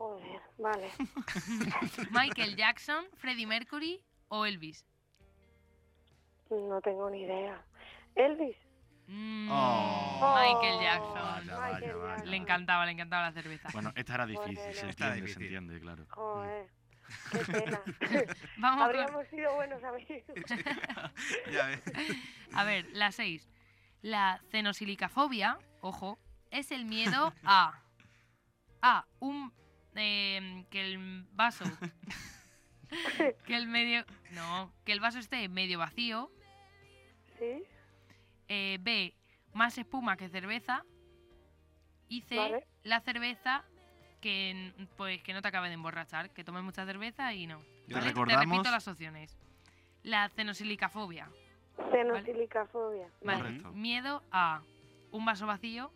[0.00, 0.90] Joder, vale.
[2.10, 4.86] Michael Jackson, Freddie Mercury o Elvis.
[6.48, 7.62] No tengo ni idea.
[8.14, 8.56] Elvis.
[9.08, 10.34] Mm, Oh.
[10.34, 11.12] Michael Jackson.
[11.14, 12.24] Vaya, vaya, vaya.
[12.24, 13.68] Le encantaba, le encantaba la cerveza.
[13.74, 15.42] Bueno, esta era difícil, se entiende, se difícil.
[15.42, 16.06] entiende, claro.
[16.08, 16.70] Joder.
[17.32, 17.80] Qué pena.
[18.56, 20.22] Vamos con- Habríamos sido buenos amigos.
[21.52, 21.82] Ya ves.
[22.54, 23.46] A ver, la 6.
[24.00, 26.18] La cenosilicafobia, ojo,
[26.50, 27.82] es el miedo a
[28.82, 29.52] a un
[29.94, 31.64] em, que el vaso
[33.46, 36.30] que el medio no, que el vaso esté medio vacío.
[37.38, 37.62] Sí.
[38.48, 39.14] Eh, B,
[39.54, 40.84] más espuma que cerveza.
[42.08, 42.66] Y C, Vale.
[42.82, 43.64] la cerveza
[44.20, 47.60] que pues que no te acabe de emborrachar, que tomes mucha cerveza y no.
[47.86, 48.06] Te ¿vale?
[48.08, 49.38] recordamos- repito las opciones.
[50.02, 51.28] La cenosilicafobia.
[51.90, 53.06] Cenosilicafobia.
[53.22, 53.50] Vale.
[53.72, 54.60] Miedo a
[55.12, 55.92] un vaso vacío,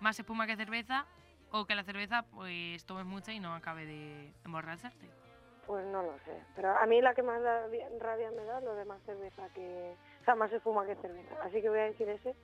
[0.00, 1.06] más espuma que cerveza,
[1.56, 5.08] o que la cerveza pues tomes mucha y no acabe de emborracharte.
[5.68, 6.36] Pues no lo sé.
[6.56, 7.40] Pero a mí la que más
[8.00, 9.94] rabia me da es lo de más cerveza que...
[10.20, 11.36] O sea, más espuma que cerveza.
[11.44, 12.34] Así que voy a decir ese,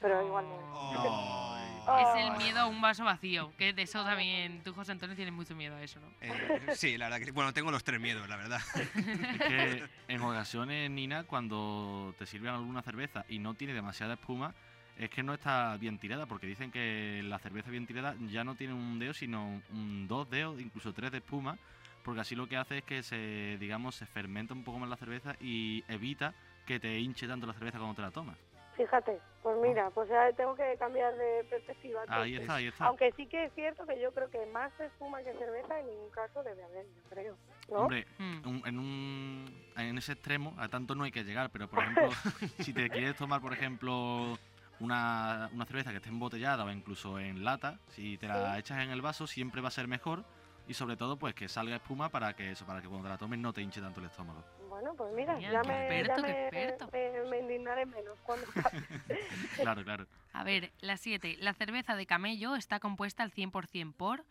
[0.00, 1.70] pero igual no es.
[1.98, 5.34] Es el miedo a un vaso vacío, que de eso también tú, José Antonio, tienes
[5.34, 6.06] mucho miedo a eso, ¿no?
[6.20, 7.30] Eh, sí, la verdad que sí.
[7.32, 8.60] Bueno, tengo los tres miedos, la verdad.
[8.94, 14.54] Es que en ocasiones, Nina, cuando te sirven alguna cerveza y no tiene demasiada espuma,
[15.00, 18.54] es que no está bien tirada, porque dicen que la cerveza bien tirada ya no
[18.54, 21.56] tiene un dedo, sino un dos dedos, incluso tres de espuma,
[22.04, 24.96] porque así lo que hace es que se, digamos, se fermenta un poco más la
[24.96, 26.34] cerveza y evita
[26.66, 28.36] que te hinche tanto la cerveza cuando te la tomas.
[28.76, 32.00] Fíjate, pues mira, pues ya tengo que cambiar de perspectiva.
[32.06, 32.86] Ahí está, ahí está.
[32.86, 36.10] Aunque sí que es cierto que yo creo que más espuma que cerveza en ningún
[36.10, 37.36] caso debe haber, yo creo.
[37.70, 37.80] ¿no?
[37.82, 38.46] Hombre, Hmm.
[38.48, 42.10] un- en, un, en ese extremo a tanto no hay que llegar, pero por ejemplo,
[42.70, 44.38] si te quieres tomar, por ejemplo,
[44.80, 48.90] una, una cerveza que esté embotellada o incluso en lata, si te la echas en
[48.90, 50.24] el vaso siempre va a ser mejor
[50.66, 53.18] y sobre todo pues que salga espuma para que eso, para que cuando te la
[53.18, 54.44] tomes no te hinche tanto el estómago.
[54.68, 56.90] Bueno, pues mira, Genial, ya me, experto, ya qué me, experto.
[56.92, 58.46] me- me indignaré menos cuando
[59.56, 60.06] Claro, claro.
[60.32, 61.36] A ver, la 7.
[61.40, 64.24] La cerveza de camello está compuesta al 100% por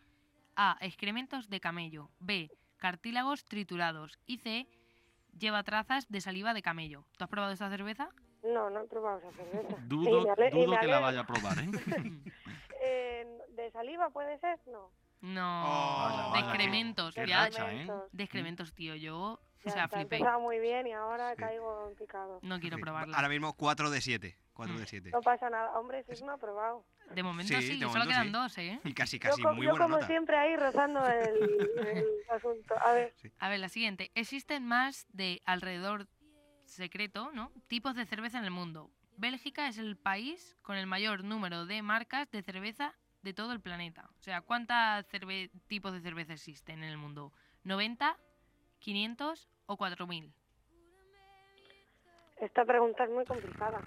[0.56, 0.76] A.
[0.80, 2.10] Excrementos de camello.
[2.18, 2.50] B.
[2.78, 4.18] Cartílagos triturados.
[4.26, 4.66] Y C.
[5.38, 7.04] Lleva trazas de saliva de camello.
[7.18, 8.08] ¿Tú has probado esta cerveza?
[8.42, 9.76] No, no he probado esa cerveza.
[9.86, 11.70] Dudo, ale- dudo que la vaya a probar, ¿eh?
[12.82, 14.58] Eh, ¿De saliva puede ser?
[14.66, 14.90] No.
[15.20, 15.62] No.
[15.64, 17.14] Vaya, de vaya, excrementos.
[17.14, 17.44] qué ya.
[17.44, 17.86] racha, ¿eh?
[18.10, 18.94] De excrementos, tío.
[18.94, 20.24] Yo, o Ya sea, está, ha flipé.
[20.40, 22.38] muy bien y ahora caigo en picado.
[22.42, 23.14] No quiero Sí, probarla.
[23.16, 24.36] Ahora mismo 4 de 7.
[24.54, 25.10] 4 de 7.
[25.10, 25.78] No pasa nada.
[25.78, 26.84] Hombre, si no ha probado.
[27.14, 28.32] De momento Sí, sí, de solo momento quedan sí.
[28.32, 28.80] dos, ¿eh?
[28.84, 30.06] Y casi, Yo, casi, co- muy yo buena como nota.
[30.06, 32.74] siempre ahí rozando el, el asunto.
[32.80, 34.10] A ver, A ver, la siguiente.
[34.14, 36.06] Existen más de alrededor
[36.70, 37.52] secreto, ¿no?
[37.68, 38.90] Tipos de cerveza en el mundo.
[39.16, 43.60] Bélgica es el país con el mayor número de marcas de cerveza de todo el
[43.60, 44.08] planeta.
[44.18, 45.06] O sea, ¿cuántos
[45.66, 47.32] tipos de cerveza existen en el mundo?
[47.64, 48.16] ¿90,
[48.78, 50.32] 500 o 4000?
[52.40, 53.80] esta pregunta es muy complicada.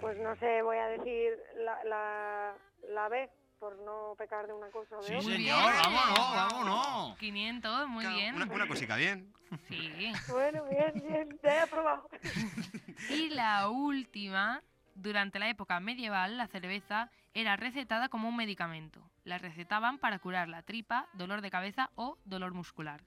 [0.00, 2.54] Pues no sé, voy a decir la, la,
[2.88, 3.28] la B,
[3.60, 5.28] por no pecar de una cosa o de Sí, otra.
[5.28, 5.76] Muy señor, bien.
[5.76, 7.18] vámonos, vámonos.
[7.18, 8.34] 500, muy bien.
[8.34, 9.32] Una, una cosica bien.
[9.68, 10.12] Sí.
[10.28, 12.08] Bueno, bien, bien, ya he probado.
[13.10, 14.62] Y la última,
[14.94, 19.02] durante la época medieval, la cerveza era recetada como un medicamento.
[19.24, 23.02] La recetaban para curar la tripa, dolor de cabeza o dolor muscular.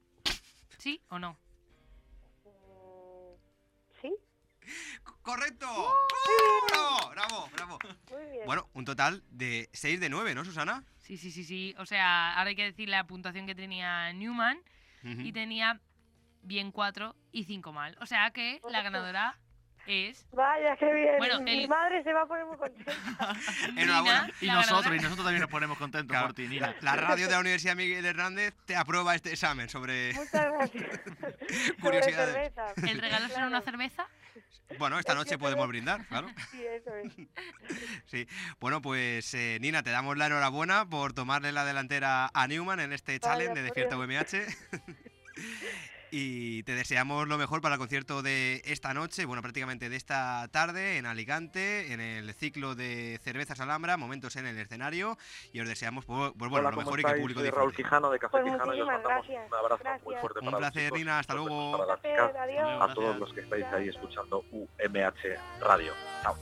[0.78, 1.38] ¿Sí o no?
[5.22, 5.68] ¡Correcto!
[6.70, 7.10] ¡Bravo!
[7.12, 7.50] ¡Bravo!
[7.56, 7.80] ¡Bravo!
[8.12, 8.46] Muy bien.
[8.46, 10.84] Bueno, un total de 6 de 9, ¿no, Susana?
[11.00, 11.76] Sí, sí, sí, sí.
[11.78, 14.58] O sea, ahora hay que decir la puntuación que tenía Newman
[15.04, 15.22] Ujú.
[15.22, 15.80] y tenía
[16.42, 17.98] bien 4 y 5 mal.
[18.02, 19.38] O sea que la ganadora
[19.86, 21.18] es Vaya, qué bien.
[21.18, 22.94] Bueno, Mi el- madre se va a poner muy contenta.
[23.78, 24.30] Enhorabuena.
[24.40, 26.74] Y nosotros, y nosotros también nos ponemos contentos Claro, por ti, Nina.
[26.82, 31.00] La radio de la Universidad Miguel Hernández te aprueba este examen sobre Muchas gracias.
[31.82, 32.54] curiosidades.
[32.54, 32.90] cerveza.
[32.90, 34.08] ¿El regalo será una cerveza?
[34.80, 36.28] Bueno, esta noche podemos brindar, claro.
[36.52, 37.14] Sí, eso es.
[38.06, 38.28] Sí.
[38.60, 42.94] Bueno, pues eh, Nina, te damos la enhorabuena por tomarle la delantera a Newman en
[42.94, 44.26] este challenge de Despierta Dios.
[46.16, 50.48] Y te deseamos lo mejor para el concierto de esta noche, bueno, prácticamente de esta
[50.52, 55.18] tarde en Alicante, en el ciclo de Cervezas Alhambra, momentos en el escenario.
[55.54, 57.22] Y os deseamos, pues, pues, bueno, Hola, lo ¿cómo mejor y que el estáis?
[57.24, 57.84] público Soy Raúl disfrute.
[57.90, 59.48] Quijano de Café Pues Quijano y os mandamos gracias.
[59.52, 60.22] un abrazo muy Gracias.
[60.22, 61.72] fuerte Un para los placer, chicos, Nina, hasta luego.
[61.72, 62.82] para las chicas, adiós.
[62.92, 65.94] a todos los que estáis ahí escuchando UMH Radio.
[66.22, 66.38] Chao.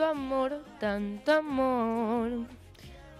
[0.00, 2.46] Tanto amor, tanto amor.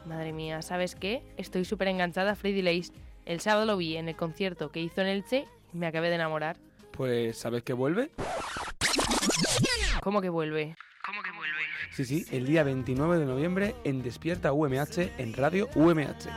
[0.06, 1.22] Madre mía, ¿sabes qué?
[1.36, 2.94] Estoy súper enganchada a Freddy Lace.
[3.26, 6.14] El sábado lo vi en el concierto que hizo en Elche y me acabé de
[6.14, 6.56] enamorar.
[6.92, 8.10] Pues, ¿sabes que vuelve?
[10.02, 10.74] ¿Cómo que vuelve?
[11.92, 16.30] Sí, sí, el día 29 de noviembre en Despierta UMH en Radio UMH.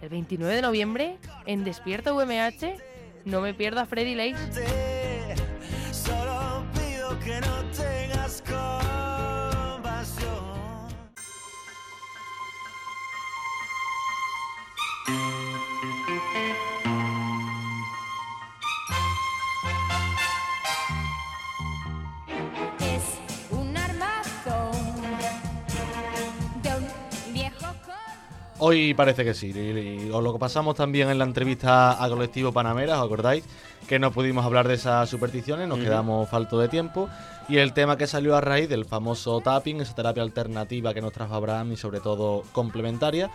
[0.00, 2.78] El 29 de noviembre en Despierta UMH
[3.26, 4.89] no me pierdo a Freddy Lace.
[7.18, 7.59] Que no
[28.62, 32.52] Hoy parece que sí, y, y os lo pasamos también en la entrevista a Colectivo
[32.52, 33.42] Panamera, ¿os acordáis?
[33.88, 37.08] Que no pudimos hablar de esas supersticiones, nos quedamos falto de tiempo.
[37.48, 41.14] Y el tema que salió a raíz del famoso tapping, esa terapia alternativa que nos
[41.14, 43.30] trajo Abraham y sobre todo complementaria,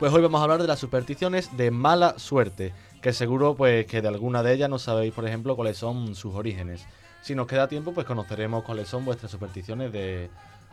[0.00, 4.02] pues hoy vamos a hablar de las supersticiones de mala suerte, que seguro pues que
[4.02, 6.84] de alguna de ellas no sabéis, por ejemplo, cuáles son sus orígenes.
[7.22, 10.30] Si nos queda tiempo, pues conoceremos cuáles son vuestras supersticiones de,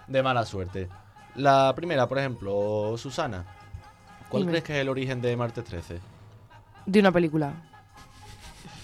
[0.08, 0.90] de mala suerte.
[1.36, 3.46] La primera, por ejemplo, Susana.
[4.32, 4.52] ¿Cuál Dime.
[4.54, 6.00] crees que es el origen de Martes 13?
[6.86, 7.54] De una película.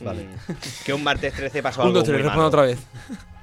[0.01, 0.25] Vale.
[0.25, 0.83] Mm.
[0.85, 2.79] Que un martes 13 pasó Un, algo dos, tres, muy responde otra vez.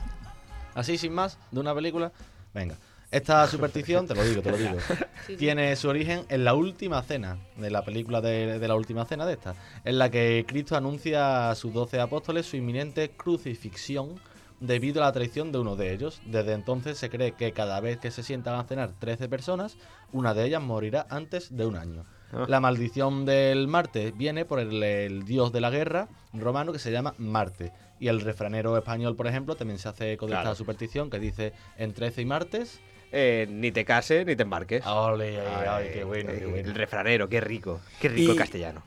[0.75, 2.13] Así, sin más, de una película.
[2.53, 2.77] Venga.
[3.11, 4.77] Esta superstición, te lo digo, te lo digo,
[5.39, 9.25] tiene su origen en la última cena, de la película de, de la última cena
[9.25, 14.21] de esta, en la que Cristo anuncia a sus doce apóstoles su inminente crucifixión
[14.61, 16.21] debido a la traición de uno de ellos.
[16.27, 19.77] Desde entonces se cree que cada vez que se sientan a cenar 13 personas,
[20.13, 22.05] una de ellas morirá antes de un año.
[22.33, 22.47] Ah.
[22.49, 26.91] La maldición del Marte viene por el, el dios de la guerra romano que se
[26.91, 27.73] llama Marte.
[28.01, 30.43] Y el refranero español, por ejemplo, también se hace con Claro.
[30.51, 32.81] esta superstición que dice en 13 y martes.
[33.17, 34.85] Eh, ni te cases ni te embarques.
[34.85, 36.69] Ole, ay, ay, qué bueno, eh, qué bueno.
[36.69, 37.81] El refranero, qué rico.
[38.01, 38.83] Qué rico Y- castellano.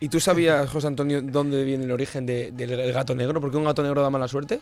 [0.00, 3.40] ¿Y tú sabías, José Antonio, dónde viene el origen de- del gato negro?
[3.40, 4.58] ¿Por qué un gato negro da mala suerte?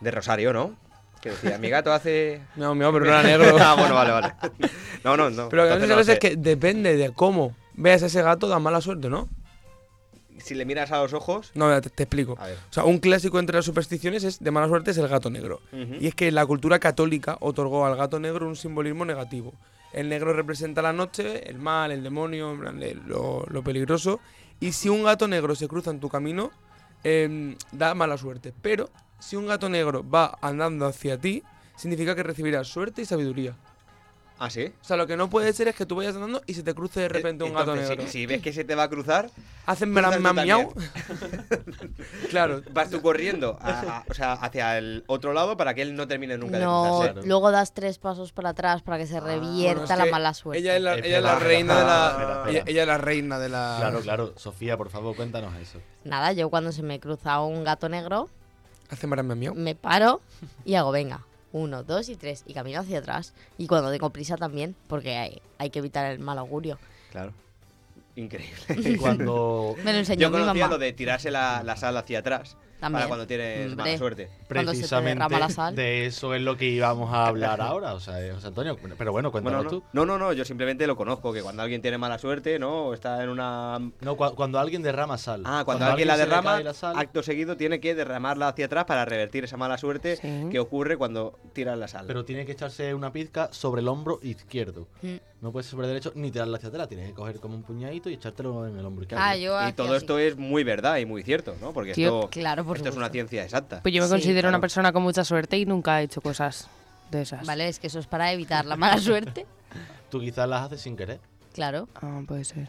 [0.00, 0.74] De Rosario, ¿no?
[1.20, 2.40] Que decía, mi gato hace.
[2.56, 3.56] No, mío, pero no era negro.
[3.58, 4.32] ah, bueno, vale, vale.
[5.04, 5.48] No, no, no.
[5.48, 8.58] Pero lo que no sabes es que depende de cómo veas a ese gato, da
[8.58, 9.28] mala suerte, ¿no?
[10.38, 11.50] Si le miras a los ojos.
[11.54, 12.36] No, mira, te, te explico.
[12.38, 12.58] A ver.
[12.70, 15.60] O sea, un clásico entre las supersticiones es de mala suerte es el gato negro.
[15.72, 19.54] Y es que la cultura católica otorgó al gato negro un simbolismo negativo.
[19.94, 22.54] El negro representa la noche, el mal, el demonio,
[23.06, 24.20] lo, lo peligroso.
[24.60, 26.50] Y si un gato negro se cruza en tu camino,
[27.02, 28.52] em, da mala suerte.
[28.60, 31.42] Pero si un gato negro va andando hacia ti,
[31.76, 33.54] significa que recibirás suerte y sabiduría.
[34.38, 34.70] ¿Ah, sí?
[34.82, 36.74] O sea, lo que no puede ser es que tú vayas andando y se te
[36.74, 38.02] cruce de repente un gato negro.
[38.02, 39.30] Si, si ves que se te va a cruzar,
[39.64, 40.74] Hacen miau.
[42.30, 42.62] Claro.
[42.72, 46.06] Vas tú corriendo a- a- o sea, hacia el otro lado para que él no
[46.06, 47.26] termine nunca de No, cruzarse.
[47.26, 50.60] luego das tres pasos para atrás para que se Bueno, revierta la mala suerte.
[50.60, 52.44] Ella es la, ella es la Espera, reina de la.
[52.48, 53.76] Ella, ella es la reina de la.
[53.80, 54.32] Claro, claro.
[54.36, 55.80] Sofía, por favor, cuéntanos eso.
[56.04, 58.28] Nada, yo cuando se me cruza un gato negro,
[58.90, 59.54] Hace miau.
[59.54, 60.20] me paro
[60.64, 63.34] y hago, venga, uno, dos y tres, y camino hacia atrás.
[63.58, 66.78] Y cuando tengo prisa también, porque hay, hay que evitar el mal augurio.
[67.10, 67.32] Claro.
[68.14, 68.56] Increíble.
[68.78, 70.74] Y cuando Me lo enseñó Yo mi conocía mamá.
[70.74, 72.56] lo de tirarse la, la sal hacia atrás.
[72.80, 72.98] También.
[73.00, 73.76] Para cuando tienes Hombre.
[73.84, 74.26] mala suerte.
[74.26, 75.74] Cuando se te precisamente derrama la sal.
[75.74, 78.76] de eso es lo que íbamos a hablar ahora, o sea, eh, José Antonio.
[78.98, 79.86] Pero bueno, cuéntanos Bueno, no, tú.
[79.92, 82.86] no, no, no, yo simplemente lo conozco, que cuando alguien tiene mala suerte, ¿no?
[82.88, 83.78] O está en una...
[84.00, 85.42] No, cua- cuando alguien derrama sal.
[85.44, 88.48] Ah, cuando, alguien la se le derrama, cae la sal, acto seguido tiene que derramarla
[88.48, 90.48] hacia atrás para revertir esa mala suerte Sí.
[90.50, 92.04] que ocurre cuando tiras la sal.
[92.06, 94.86] pero tiene que echarse una pizca sobre el hombro izquierdo.
[95.02, 95.14] Mm.
[95.42, 96.88] No puedes sobre derecho ni tirarla hacia atrás.
[96.88, 99.06] Tienes que coger como un puñadito y echártelo en el hombro.
[99.16, 99.96] Ah, yo y todo así.
[99.98, 101.72] esto es muy verdad y muy cierto, ¿no?
[101.72, 103.80] Porque Tío, esto, claro, por esto es una ciencia exacta.
[103.82, 106.68] Pues yo me Sí, considero una persona con mucha suerte y nunca he hecho cosas
[107.10, 107.46] de esas.
[107.46, 109.46] Vale, es que eso es para evitar la mala suerte.
[110.10, 111.20] Tú quizás las haces sin querer.
[111.52, 111.88] Claro.
[111.96, 112.68] Ah, puede ser.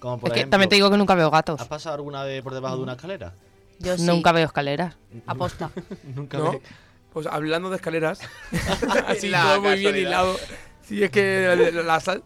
[0.00, 1.60] Como por es que también te digo que nunca veo gatos.
[1.60, 2.82] ¿Has pasado alguna vez por debajo de Mm.
[2.82, 3.32] una escalera?
[3.78, 4.02] Yo sí.
[4.04, 4.96] Nunca veo escaleras.
[5.26, 5.70] Aposta.
[6.16, 6.50] Nunca ¿No?
[6.52, 6.62] ve-
[7.12, 8.20] Pues hablando de escaleras,
[9.06, 10.36] así La todo muy bien hilado.
[10.82, 12.22] Sí, es que la, la sal.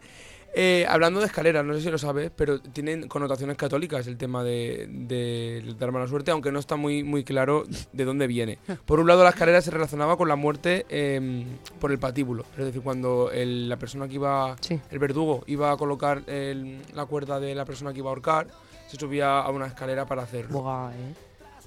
[0.58, 4.42] Eh, hablando de escaleras, no sé si lo sabes, pero tienen connotaciones católicas el tema
[4.42, 8.58] de, de dar mala suerte, aunque no está muy, muy claro de dónde viene.
[8.86, 11.44] Por un lado, la escalera se relacionaba con la muerte eh,
[11.78, 14.80] por el patíbulo, es decir, cuando el- la persona que iba, Sí.
[14.90, 18.46] el verdugo, iba a colocar el- la cuerda de la persona que iba a ahorcar,
[18.88, 20.90] se subía a una escalera para hacerlo.
[20.90, 21.14] Eh.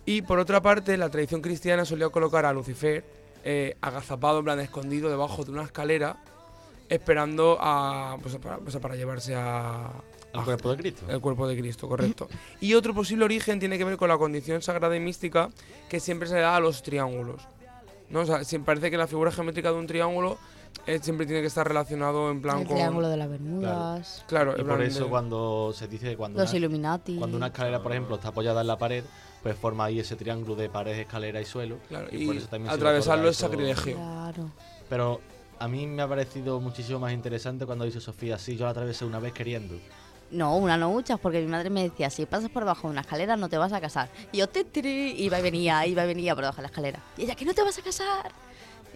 [0.08, 3.04] Y por otra parte, la tradición cristiana solía colocar a Lucifer
[3.44, 6.18] eh, agazapado, en plan escondido debajo de una escalera,
[6.90, 9.92] esperando a, pues, para, pues, para llevarse a,
[10.34, 11.06] El cuerpo de Cristo.
[11.08, 12.28] el cuerpo de Cristo, correcto.
[12.60, 15.50] y otro posible origen tiene que ver con la condición sagrada y mística
[15.90, 17.42] que siempre se da a los triángulos.
[18.10, 18.22] ¿no?
[18.22, 20.38] O sea, siempre parece que la figura geométrica de un triángulo
[20.88, 22.76] eh, siempre tiene que estar relacionado en plan El con...
[22.76, 24.26] triángulo de las Bermudas.
[24.28, 27.18] Claro, Y en por eso de- cuando se dice que cuando Los una, Illuminati.
[27.18, 29.04] cuando una escalera, por ejemplo, está apoyada en la pared,
[29.44, 31.78] pues forma ahí ese triángulo de pared, escalera y suelo.
[31.88, 33.96] Claro, y, y por eso también atravesarlo es sacrilegio.
[33.96, 34.52] Claro.
[34.90, 35.22] Pero
[35.60, 39.06] a mí me ha parecido muchísimo más interesante cuando dice Sofía, sí, yo la atravesé
[39.06, 39.76] una vez queriendo.
[40.32, 43.02] No, una no muchas, porque mi madre me decía, si pasas por debajo de una
[43.02, 44.10] escalera no te vas a casar.
[44.32, 47.00] Y yo, te tiri, iba y venía, iba y venía por debajo de la escalera.
[47.18, 48.32] Y ella, que no te vas a casar.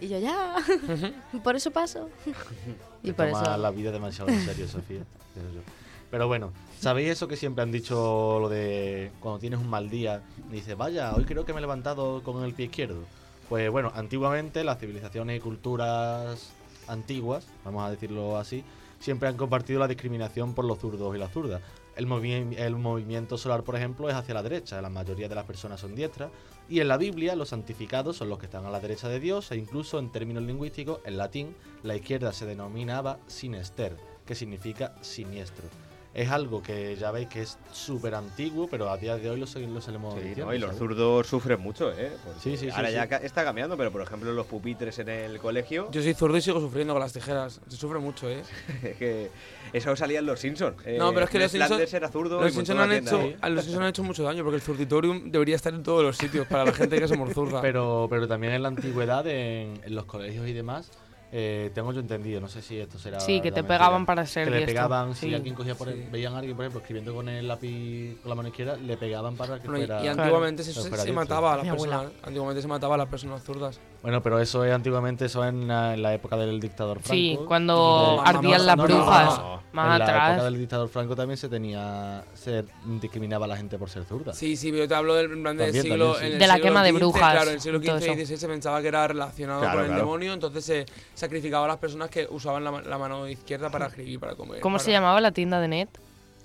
[0.00, 0.54] Y yo, ya,
[1.42, 2.08] por eso paso.
[3.02, 3.56] y Te por toma eso...
[3.56, 5.02] la vida demasiado en serio, Sofía.
[6.10, 10.22] Pero bueno, ¿sabéis eso que siempre han dicho lo de cuando tienes un mal día?
[10.48, 13.02] Y dices, vaya, hoy creo que me he levantado con el pie izquierdo.
[13.48, 16.52] Pues bueno, antiguamente las civilizaciones y culturas
[16.88, 18.64] antiguas, vamos a decirlo así,
[19.00, 21.60] siempre han compartido la discriminación por los zurdos y las zurdas.
[21.96, 22.10] El,
[22.56, 25.94] el movimiento solar, por ejemplo, es hacia la derecha, la mayoría de las personas son
[25.94, 26.30] diestras,
[26.68, 29.52] y en la Biblia los santificados son los que están a la derecha de Dios,
[29.52, 35.68] e incluso en términos lingüísticos, en latín, la izquierda se denominaba sinester, que significa siniestro.
[36.14, 39.46] Es algo que ya veis que es súper antiguo, pero a día de hoy lo,
[39.46, 40.54] lo seguimos Sí, diciendo, ¿no?
[40.54, 40.78] Y los ¿sabes?
[40.78, 42.12] zurdos sufren mucho, ¿eh?
[42.24, 42.94] Porque Sí, sí, sí, Ahora sí.
[42.94, 46.36] ya ca- está cambiando, pero por ejemplo los pupitres en el colegio, Yo soy zurdo
[46.36, 47.60] y sigo sufriendo con las tijeras.
[47.66, 48.42] Se sufre mucho, ¿eh?
[48.84, 49.30] es que
[49.72, 50.76] eso salía en los Simpsons.
[50.98, 53.36] No, pero es que los Simpsons, era zurdo los Simpsons han hecho, ¿eh?
[53.40, 56.16] a los Simpsons han hecho mucho daño porque el zurditorium debería estar en todos los
[56.16, 57.60] sitios para la gente que somos zurda.
[57.60, 60.92] Pero, pero también en la antigüedad, en, en los colegios y demás,
[61.36, 63.18] eh, tengo yo entendido, no sé si esto será.
[63.18, 64.74] Sí, que te mentira, pegaban para ser Que le diestro.
[64.74, 66.08] pegaban, si alguien cogía por el- sí.
[66.12, 69.34] veían a alguien, por ejemplo, escribiendo con el lápiz con la mano izquierda, le pegaban
[69.36, 70.04] para que Bueno, y- fuera.
[70.04, 72.12] y antiguamente se, se- mataba a las personas.
[72.22, 73.80] Antiguamente se mataba a las personas zurdas.
[74.04, 77.14] Bueno, pero eso es antiguamente, eso es en la, en la época del dictador Franco.
[77.14, 79.38] Sí, cuando ardían no, las brujas.
[79.38, 79.62] no.
[79.72, 82.22] Más en la época del dictador Franco también se tenía.
[82.34, 82.64] se
[83.00, 84.34] discriminaba a la gente por ser zurda.
[84.34, 86.12] Sí, sí, pero yo te hablo del en plan del También, siglo.
[86.12, 86.26] también, sí.
[86.26, 88.24] en el De la siglo quema de brujas, Claro, en el siglo XV y.
[88.26, 90.02] XVI se pensaba que era relacionado Claro, con el claro.
[90.04, 93.86] demonio, entonces se sacrificaba a las personas que usaban la, ma- la mano izquierda para
[93.86, 94.60] escribir, para comer.
[94.60, 95.88] ¿Cómo para- se llamaba la tienda de net?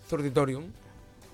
[0.10, 0.64] Zurditorium.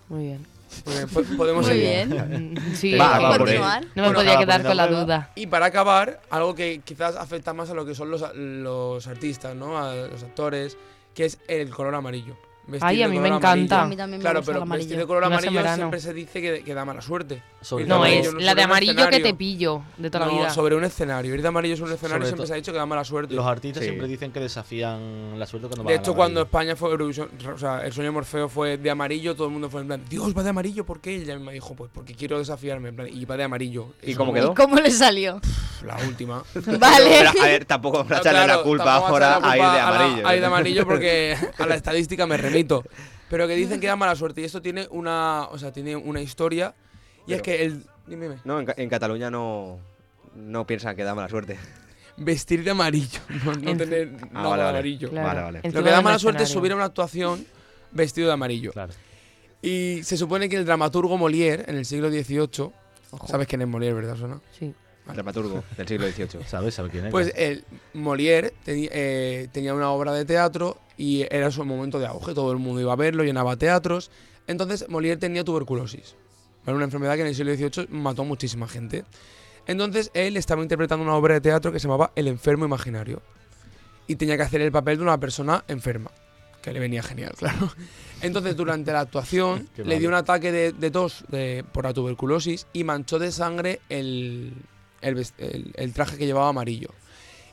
[0.10, 0.55] Muy bien.
[0.86, 2.07] Muy bien, po- podemos Muy seguir.
[2.07, 2.55] bien.
[2.76, 3.55] Sí, Va, va, por ahí.
[3.57, 3.82] continuar.
[3.84, 5.32] no me Bueno, podía acaba quedar con la poniendo duda.
[5.36, 9.55] Y para acabar, algo que quizás afecta más a lo que son los, los artistas,
[9.55, 9.78] ¿no?
[9.78, 10.78] A los actores,
[11.13, 12.38] que es el color amarillo.
[12.68, 13.84] Vestir Ay, a mí me encanta.
[13.84, 14.86] A mí también me Claro, gusta el pero amarillo.
[14.88, 15.76] vestir de color Más en amarillo verano.
[15.78, 17.41] siempre se dice que, que da mala suerte.
[17.61, 20.38] Sobre Ir No, es la de un amarillo que te pillo de toda la No,
[20.39, 20.49] vida.
[20.51, 21.34] sobre un escenario.
[21.34, 23.34] Ir de amarillo sobre un escenario Sobre siempre se ha dicho que da mala suerte.
[23.34, 23.89] Los artistas Sí.
[23.89, 26.41] siempre dicen que desafían la suerte cuando van De hecho, cuando.
[26.43, 29.70] España fue Eurovisión, o sea, el sueño de Morfeo fue de amarillo, todo el mundo
[29.70, 31.13] fue en plan, Dios, va de amarillo, ¿por qué?
[31.18, 33.93] Y ella me dijo, pues porque quiero desafiarme, en plan, y va de amarillo.
[34.03, 34.51] ¿Y Eso cómo quedó?
[34.51, 35.39] ¿Y cómo le salió?
[35.84, 36.43] La última.
[36.80, 37.05] Vale.
[37.09, 39.38] Pero, a ver, tampoco vamos a No, echarle claro, la culpa tampoco ahora la a
[39.57, 40.28] ir culpa de a la- amarillo.
[40.28, 42.38] a ir de amarillo porque a la estadística me
[43.30, 46.22] Pero que dicen que da mala suerte y esto tiene una, o sea, tiene una
[46.22, 46.74] historia
[47.28, 48.41] y es que el dime, dime.
[48.45, 49.80] No, en, en Cataluña no,
[50.36, 51.58] no piensan que da mala suerte.
[52.18, 55.10] vestir de amarillo, no, no En- tener Ah, nada vale, de amarillo.
[55.10, 55.28] Claro.
[55.28, 55.62] Vale, vale.
[55.74, 57.45] Lo que da mala suerte es subir a una actuación
[57.91, 58.72] vestido de amarillo.
[58.74, 58.93] Claro.
[59.62, 62.70] Y se supone que el dramaturgo Molière en el siglo XVIII,
[63.12, 63.28] Ojo.
[63.28, 64.39] ¿sabes quién es Molière, verdad, Sona?
[64.58, 64.72] Sí.
[65.14, 66.43] Dramaturgo del siglo XVIII.
[66.47, 66.74] ¿Sabes?
[66.76, 67.12] ¿Sabes quién es?
[67.12, 72.34] Pues el Molière eh, tenía una obra de teatro y era su momento de auge,
[72.34, 74.10] todo el mundo iba a verlo, llenaba teatros.
[74.47, 76.16] Entonces Molière tenía tuberculosis,
[76.66, 76.76] ¿vale?
[76.76, 79.06] una enfermedad que en el siglo XVIII mató a muchísima gente.
[79.68, 83.22] Entonces él estaba interpretando una obra de teatro que se llamaba El enfermo imaginario
[84.08, 86.12] y tenía que hacer el papel de una persona enferma,
[86.62, 87.72] que le venía genial, claro.
[88.22, 92.68] Entonces durante la actuación le dio un ataque de, de tos de- por la tuberculosis
[92.74, 94.53] y manchó de sangre el,
[95.02, 96.89] el el- el traje que llevaba amarillo.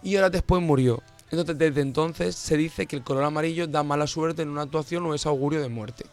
[0.03, 1.03] Y horas después murió.
[1.31, 5.07] Entonces desde entonces se dice que el color amarillo da mala suerte en una actuación
[5.07, 6.05] o es augurio de muerte.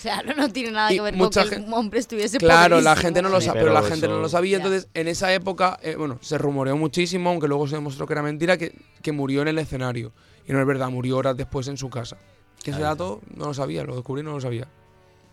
[0.00, 3.20] Claro, no tiene nada Y que ver con que un hombre estuviese Claro, la gente
[3.20, 4.58] no lo Sí, sabe, pero, la pero gente no eso- lo sabía.
[4.58, 8.22] Entonces, en esa época, eh, bueno, se rumoreó muchísimo, aunque luego se demostró que era
[8.22, 10.12] mentira, que, que murió en el escenario.
[10.46, 12.16] Y no es verdad, murió horas después en su casa.
[12.62, 14.68] Que ese dato no lo sabía, lo descubrí y no lo sabía.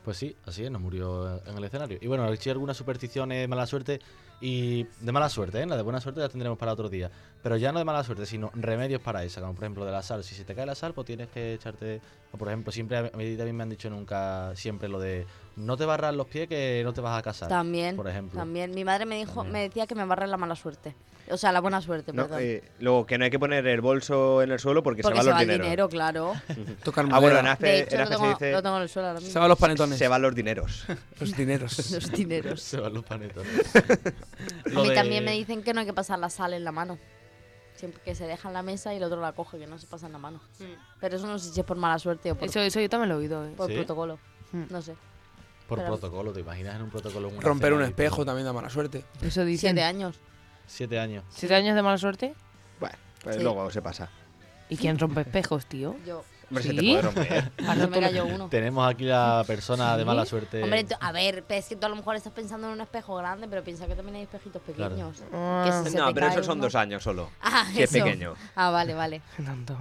[0.04, 1.98] Pues sí, así es, nos murió en el escenario.
[2.02, 4.00] Y bueno, si hay algunas supersticiones de mala suerte
[4.42, 5.66] y de mala suerte, ¿eh?
[5.66, 7.10] La de buena suerte la tendremos para otro día.
[7.42, 10.02] Pero ya no de mala suerte, sino remedios para esa, como por ejemplo de la
[10.02, 10.24] sal.
[10.24, 12.02] Si se te cae la sal, pues tienes que echarte...
[12.32, 15.26] O por ejemplo, siempre a mí también me han dicho nunca, siempre lo de
[15.56, 17.47] no te barras los pies que no te vas a casar.
[17.49, 18.39] También, Por ejemplo.
[18.39, 18.72] también.
[18.72, 19.53] Mi madre me dijo, También.
[19.53, 20.95] me decía que me barre la mala suerte.
[21.32, 22.39] O sea, la buena suerte, No, perdón.
[22.43, 25.24] eh, luego, que no hay que poner el bolso en el suelo porque, Porque se
[25.24, 25.66] se van va los el dineros.
[25.66, 26.34] dinero, claro.
[26.84, 28.89] Tocar Ah, bueno, en De hecho, en lo Aspe se dice lo tengo en el
[28.89, 29.97] suelo ahora Se van los panetones.
[29.97, 30.86] se van los dineros.
[31.20, 31.91] Los dineros.
[31.91, 32.62] Los dineros.
[32.62, 33.76] Se van los panetones.
[33.76, 36.72] A mí de- también me dicen que no hay que pasar la sal en la
[36.72, 36.99] mano.
[37.74, 39.88] Siempre que se deja en la mesa y el otro la coge, que no se
[39.88, 40.39] pasa en la mano.
[41.01, 43.10] Pero eso no sé si es por mala suerte o por, Eso, eso yo también
[43.10, 43.43] lo he oído.
[43.47, 43.51] ¿eh?
[43.58, 43.74] por ¿Sí?
[43.76, 44.20] protocolo.
[44.51, 44.64] Mm.
[44.70, 44.93] No sé.
[45.68, 47.28] Por pero- protocolo, ¿te imaginas en un protocolo?
[47.30, 49.03] en una Romper un y, espejo también da mala suerte.
[49.22, 49.72] Eso dicen.
[49.76, 50.20] Siete años.
[50.68, 51.24] Siete años.
[51.30, 52.34] ¿Siete años de mala suerte?
[52.80, 53.41] Bueno, pues Sí.
[53.43, 54.09] luego se pasa.
[54.70, 55.95] ¿Y quién rompe espejos, tío?
[56.05, 56.24] Yo.
[56.49, 56.76] Hombre, se ¿Sí?
[56.76, 57.51] te puede romper.
[57.68, 58.47] A mí me cayó uno.
[58.49, 60.61] Tenemos aquí la persona de mala suerte.
[60.61, 63.16] Hombre, tú- a ver, es que tú a lo mejor estás pensando en un espejo
[63.16, 64.91] grande, pero piensa que también hay espejitos Claro.
[64.95, 65.24] pequeños.
[65.34, 67.30] Ah, Que si se No, pero cae esos son uno- dos años solo.
[67.41, 68.03] Ah, Si es eso.
[68.05, 68.36] pequeño.
[68.55, 69.22] Ah, vale, vale.
[69.43, 69.76] tanto.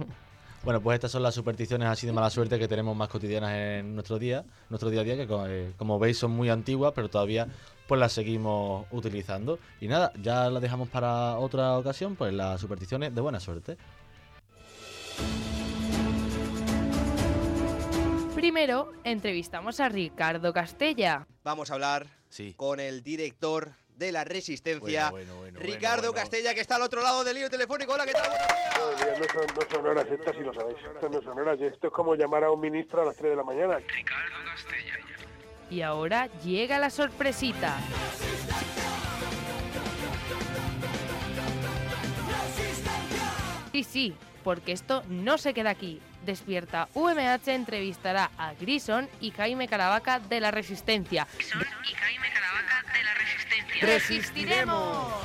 [0.65, 3.93] Bueno, pues estas son las supersticiones así de mala suerte que tenemos más cotidianas en
[3.93, 7.47] nuestro día, nuestro día a día, que eh, como veis son muy antiguas, pero todavía
[7.87, 9.59] pues las seguimos utilizando.
[9.79, 13.77] Y nada, ya las dejamos para otra ocasión, pues las supersticiones de buena suerte.
[18.33, 21.27] Primero, entrevistamos a Ricardo Castella.
[21.43, 22.53] Vamos a hablar Sí.
[22.57, 26.23] con el director de la Resistencia, Bueno, bueno, bueno, Ricardo bueno, bueno.
[26.23, 27.93] Castella, que está al otro lado del hilo telefónico.
[27.93, 28.29] Hola, ¿qué tal?
[28.29, 29.19] Buenos días.
[29.19, 30.77] No son, no son horas estas, si lo sabéis.
[30.93, 31.59] Estas no son horas.
[31.61, 33.77] Esto es como llamar a un ministro a las 3 de la mañana.
[35.69, 37.77] Y ahora llega la sorpresita.
[43.71, 46.01] Sí, sí, porque esto no se queda aquí.
[46.25, 51.27] Despierta UMH entrevistará a Grison y Jaime Caravaca de la Resistencia.
[51.39, 52.64] y Jaime Caravaca
[53.81, 53.87] Resistencia.
[53.87, 55.15] ¡Resistiremos!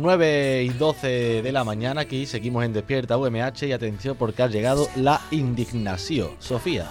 [0.00, 4.46] 9 y 12 de la mañana, aquí seguimos en Despierta UMH y atención porque ha
[4.46, 6.30] llegado la indignación.
[6.38, 6.88] Sofía.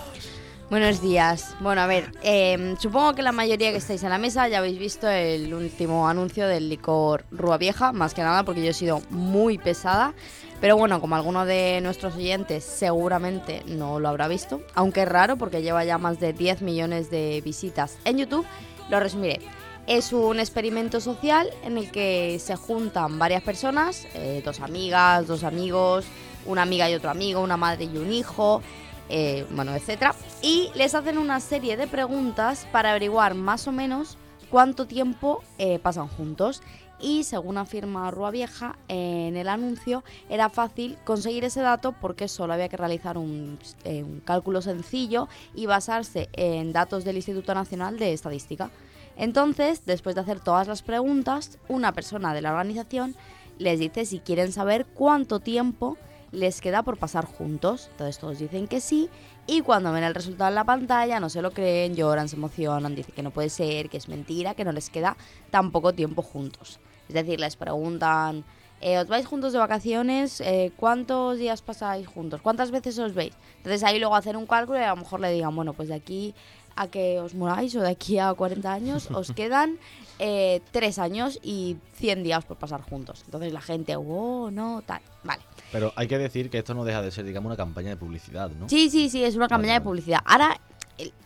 [0.70, 1.56] Buenos días.
[1.62, 4.78] Bueno, a ver, eh, supongo que la mayoría que estáis en la mesa ya habéis
[4.78, 9.02] visto el último anuncio del licor Rúa Vieja, más que nada porque yo he sido
[9.10, 10.14] muy pesada.
[10.60, 15.38] Pero bueno, como alguno de nuestros oyentes seguramente no lo habrá visto, aunque es raro
[15.38, 18.46] porque lleva ya más de 10 millones de visitas en YouTube,
[18.90, 19.40] lo resumiré.
[19.88, 25.46] Es un experimento social en el que se juntan varias personas, eh, dos amigas, dos
[25.46, 26.06] amigos,
[26.46, 28.62] una amiga y otro amigo, una madre y un hijo,
[29.08, 30.14] eh, bueno, etcétera.
[30.42, 34.18] Y les hacen una serie de preguntas para averiguar más o menos
[34.52, 36.62] cuánto tiempo eh, pasan juntos.
[37.00, 42.52] Y según afirma Rua Vieja, en el anuncio era fácil conseguir ese dato porque solo
[42.52, 48.12] había que realizar un, un cálculo sencillo y basarse en datos del Instituto Nacional de
[48.12, 48.70] Estadística.
[49.18, 53.16] Entonces, después de hacer todas las preguntas, una persona de la organización
[53.58, 55.98] les dice si quieren saber cuánto tiempo
[56.32, 57.88] les queda por pasar juntos.
[57.92, 59.10] Entonces todos dicen que sí
[59.48, 62.96] y cuando ven el resultado en la pantalla no se lo creen, lloran, se emocionan,
[62.96, 65.18] dicen que no puede ser, que es mentira, que no les queda
[65.50, 66.80] tan poco tiempo juntos.
[67.08, 68.44] Es decir, les preguntan,
[68.82, 70.42] eh, ¿os vais juntos de vacaciones?
[70.42, 72.42] Eh, ¿Cuántos días pasáis juntos?
[72.42, 73.34] ¿Cuántas veces os veis?
[73.58, 75.96] Entonces ahí luego hacer un cálculo y a lo mejor le digan, bueno, pues de
[75.96, 76.36] aquí
[76.78, 79.78] a que os moráis o de aquí a 40 años os quedan
[80.20, 83.24] eh, 3 años y 100 días por pasar juntos.
[83.26, 85.42] Entonces la gente, oh, no, tal, vale.
[85.72, 88.50] Pero hay que decir que esto no deja de ser, digamos, una campaña de publicidad,
[88.52, 88.70] ¿no?
[88.70, 90.22] Sí, sí, sí, es una campaña de publicidad.
[90.26, 90.60] Ahora,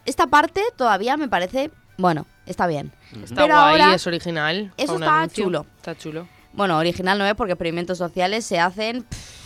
[0.05, 2.91] esta parte todavía me parece, bueno, está bien.
[3.23, 4.73] Está Pero guay, ahora, es original.
[4.77, 5.43] Eso está anuncio.
[5.43, 5.65] chulo.
[5.77, 6.27] Está chulo.
[6.53, 9.03] Bueno, original no es porque experimentos sociales se hacen.
[9.03, 9.40] pff,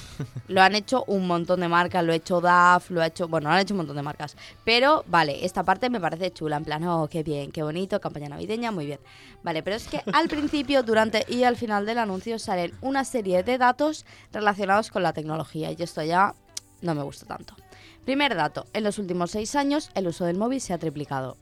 [0.48, 3.28] lo han hecho un montón de marcas, lo ha hecho DAF, lo ha hecho.
[3.28, 4.36] Bueno, lo han hecho un montón de marcas.
[4.64, 6.58] Pero, vale, esta parte me parece chula.
[6.58, 9.00] En plan, oh, qué bien, qué bonito, campaña navideña, muy bien.
[9.44, 13.44] Vale, pero es que al principio, durante y al final del anuncio salen una serie
[13.44, 15.72] de datos relacionados con la tecnología.
[15.72, 16.34] Y esto ya
[16.82, 17.56] no me gusta tanto.
[18.06, 21.38] Primer dato: en los últimos seis años, el uso del móvil se ha triplicado.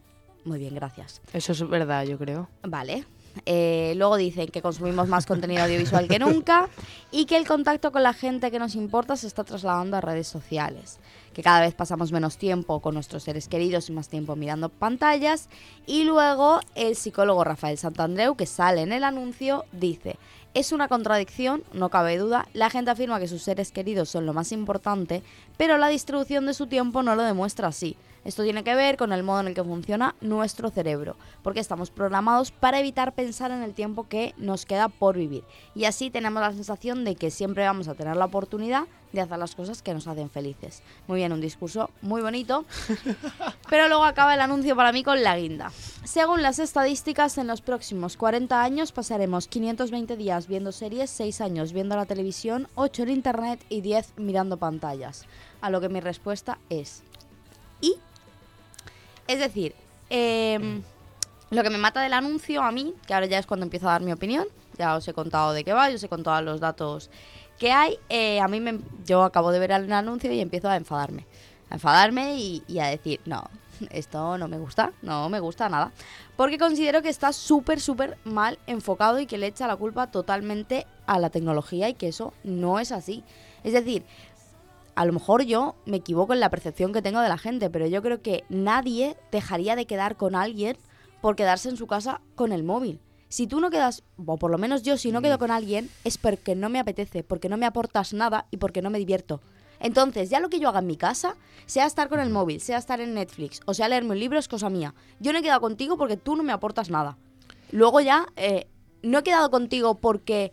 [0.46, 1.22] Muy bien, gracias.
[1.32, 2.50] Eso es verdad, yo creo.
[2.64, 3.06] Vale.
[3.46, 6.70] Eh, luego dicen que consumimos más contenido audiovisual que nunca
[7.12, 10.28] y que el contacto con la gente que nos importa se está trasladando a redes
[10.28, 11.00] sociales.
[11.34, 15.50] Que cada vez pasamos menos tiempo con nuestros seres queridos y más tiempo mirando pantallas.
[15.88, 20.18] Y luego el psicólogo Rafael Santandreu, que sale en el anuncio, dice:
[20.54, 22.48] Es una contradicción, no cabe duda.
[22.54, 25.24] La gente afirma que sus seres queridos son lo más importante,
[25.58, 27.98] pero la distribución de su tiempo no lo demuestra así.
[28.24, 31.90] Esto tiene que ver con el modo en el que funciona nuestro cerebro, porque estamos
[31.90, 35.44] programados para evitar pensar en el tiempo que nos queda por vivir.
[35.74, 38.84] Y así tenemos la sensación de que siempre vamos a tener la oportunidad
[39.14, 40.82] de hacer las cosas que nos hacen felices.
[41.08, 42.66] Muy bien, un discurso muy bonito,
[43.70, 45.72] pero luego acaba el anuncio para mí con la guinda.
[46.04, 51.72] Según las estadísticas, en los próximos 40 años pasaremos 520 días viendo series, 6 años
[51.72, 55.26] viendo la televisión, 8 en internet y 10 mirando pantallas.
[55.62, 57.04] A lo que mi respuesta es...
[57.80, 57.96] ¿Y?
[59.28, 59.76] Es decir,
[60.10, 60.82] em,
[61.52, 63.92] lo que me mata del anuncio a mí, que ahora ya es cuando empiezo a
[63.92, 64.48] dar mi opinión,
[64.78, 67.10] ya os he contado de qué va, os he contado los datos
[67.60, 70.76] que hay, eh, a mí me, yo acabo de ver el anuncio y empiezo a
[70.76, 71.26] enfadarme.
[71.70, 73.50] A enfadarme y, y a decir, no,
[73.92, 75.92] esto no me gusta, no me gusta nada.
[76.36, 80.88] Porque considero que está súper, súper mal enfocado y que le echa la culpa totalmente
[81.06, 83.24] a la tecnología y que eso no es así.
[83.64, 84.04] Es decir,
[84.96, 87.88] a lo mejor yo me equivoco en la percepción que tengo de la gente, pero
[87.88, 90.78] yo creo que nadie dejaría de quedar con alguien
[91.22, 93.00] por quedarse en su casa con el móvil.
[93.34, 96.20] Si tú no quedas, o por lo menos yo, si no quedo con alguien, es
[96.20, 99.42] porque no me apetece, porque no me aportas nada y porque no me divierto.
[99.80, 102.78] Entonces, ya lo que yo haga en mi casa, sea estar con el móvil, sea
[102.78, 104.94] estar en Netflix, o sea leerme un libro, es cosa mía.
[105.20, 107.18] Yo no he quedado contigo porque tú no me aportas nada.
[107.72, 108.68] Luego ya, eh,
[109.02, 110.52] no he quedado contigo porque...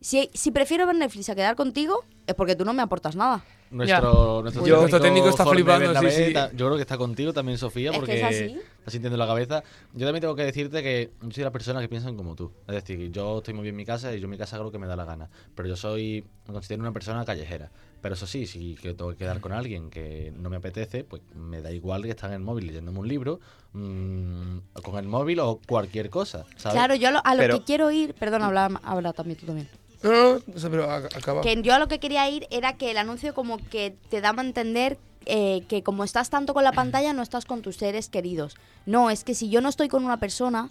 [0.00, 3.44] Si, si prefiero ver Netflix a quedar contigo, es porque tú no me aportas nada.
[3.70, 6.32] Nuestro, nuestro, Yo- nuestro técnico está Jorge flipando, sí, sí.
[6.34, 8.60] Yo creo que está contigo también, Sofía, Es que porque es así.
[8.90, 9.62] Sintiendo la cabeza.
[9.94, 12.52] Yo también tengo que decirte que yo soy de las personas que piensan como tú.
[12.68, 14.66] Es decir, yo estoy muy bien en mi casa y yo en mi casa hago
[14.66, 15.28] lo que me da la gana.
[15.54, 17.70] Pero yo soy, me considero una persona callejera.
[18.02, 21.22] Pero eso sí, si que tengo que quedar con alguien que no me apetece, pues
[21.34, 23.40] me da igual que estar en el móvil leyéndome un libro,
[23.72, 26.44] mm, con el móvil o cualquier cosa.
[26.56, 26.74] ¿sabes?
[26.76, 29.46] Claro, yo a lo, a lo Pero- que quiero ir, perdón, habla, habla también tú
[29.46, 29.68] también.
[30.02, 31.40] No, no, no sé, pero a- acaba.
[31.40, 34.42] Que yo a lo que quería ir era que el anuncio como que te daba
[34.42, 38.08] a entender eh, que como estás tanto con la pantalla no estás con tus seres
[38.08, 38.56] queridos.
[38.86, 40.68] No, es que si yo no estoy con una persona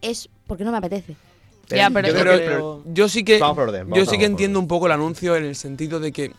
[0.00, 1.16] es porque no me apetece.
[1.68, 3.38] Ya, pero yo, yo creo- creo- yo sí que
[3.94, 6.32] yo sí que entiendo un poco el anuncio en el sentido de que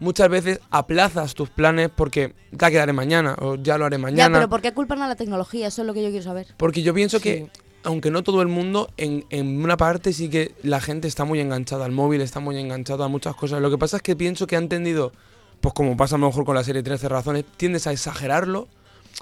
[0.00, 4.38] muchas veces aplazas tus planes porque ya quedaré mañana o ya lo haré Ya, mañana.
[4.38, 5.68] pero ¿por qué culpan a la tecnología?
[5.68, 6.48] Eso es lo que yo quiero saber.
[6.56, 7.48] Porque yo pienso que,
[7.84, 11.38] aunque no todo el mundo, en, en una parte sí que la gente está muy
[11.38, 13.60] enganchada al móvil, está muy enganchada a muchas cosas.
[13.62, 15.12] Lo que pasa es que pienso que han tendido,
[15.62, 18.66] pues como pasa a lo mejor con la serie 13 razones, tiendes a exagerarlo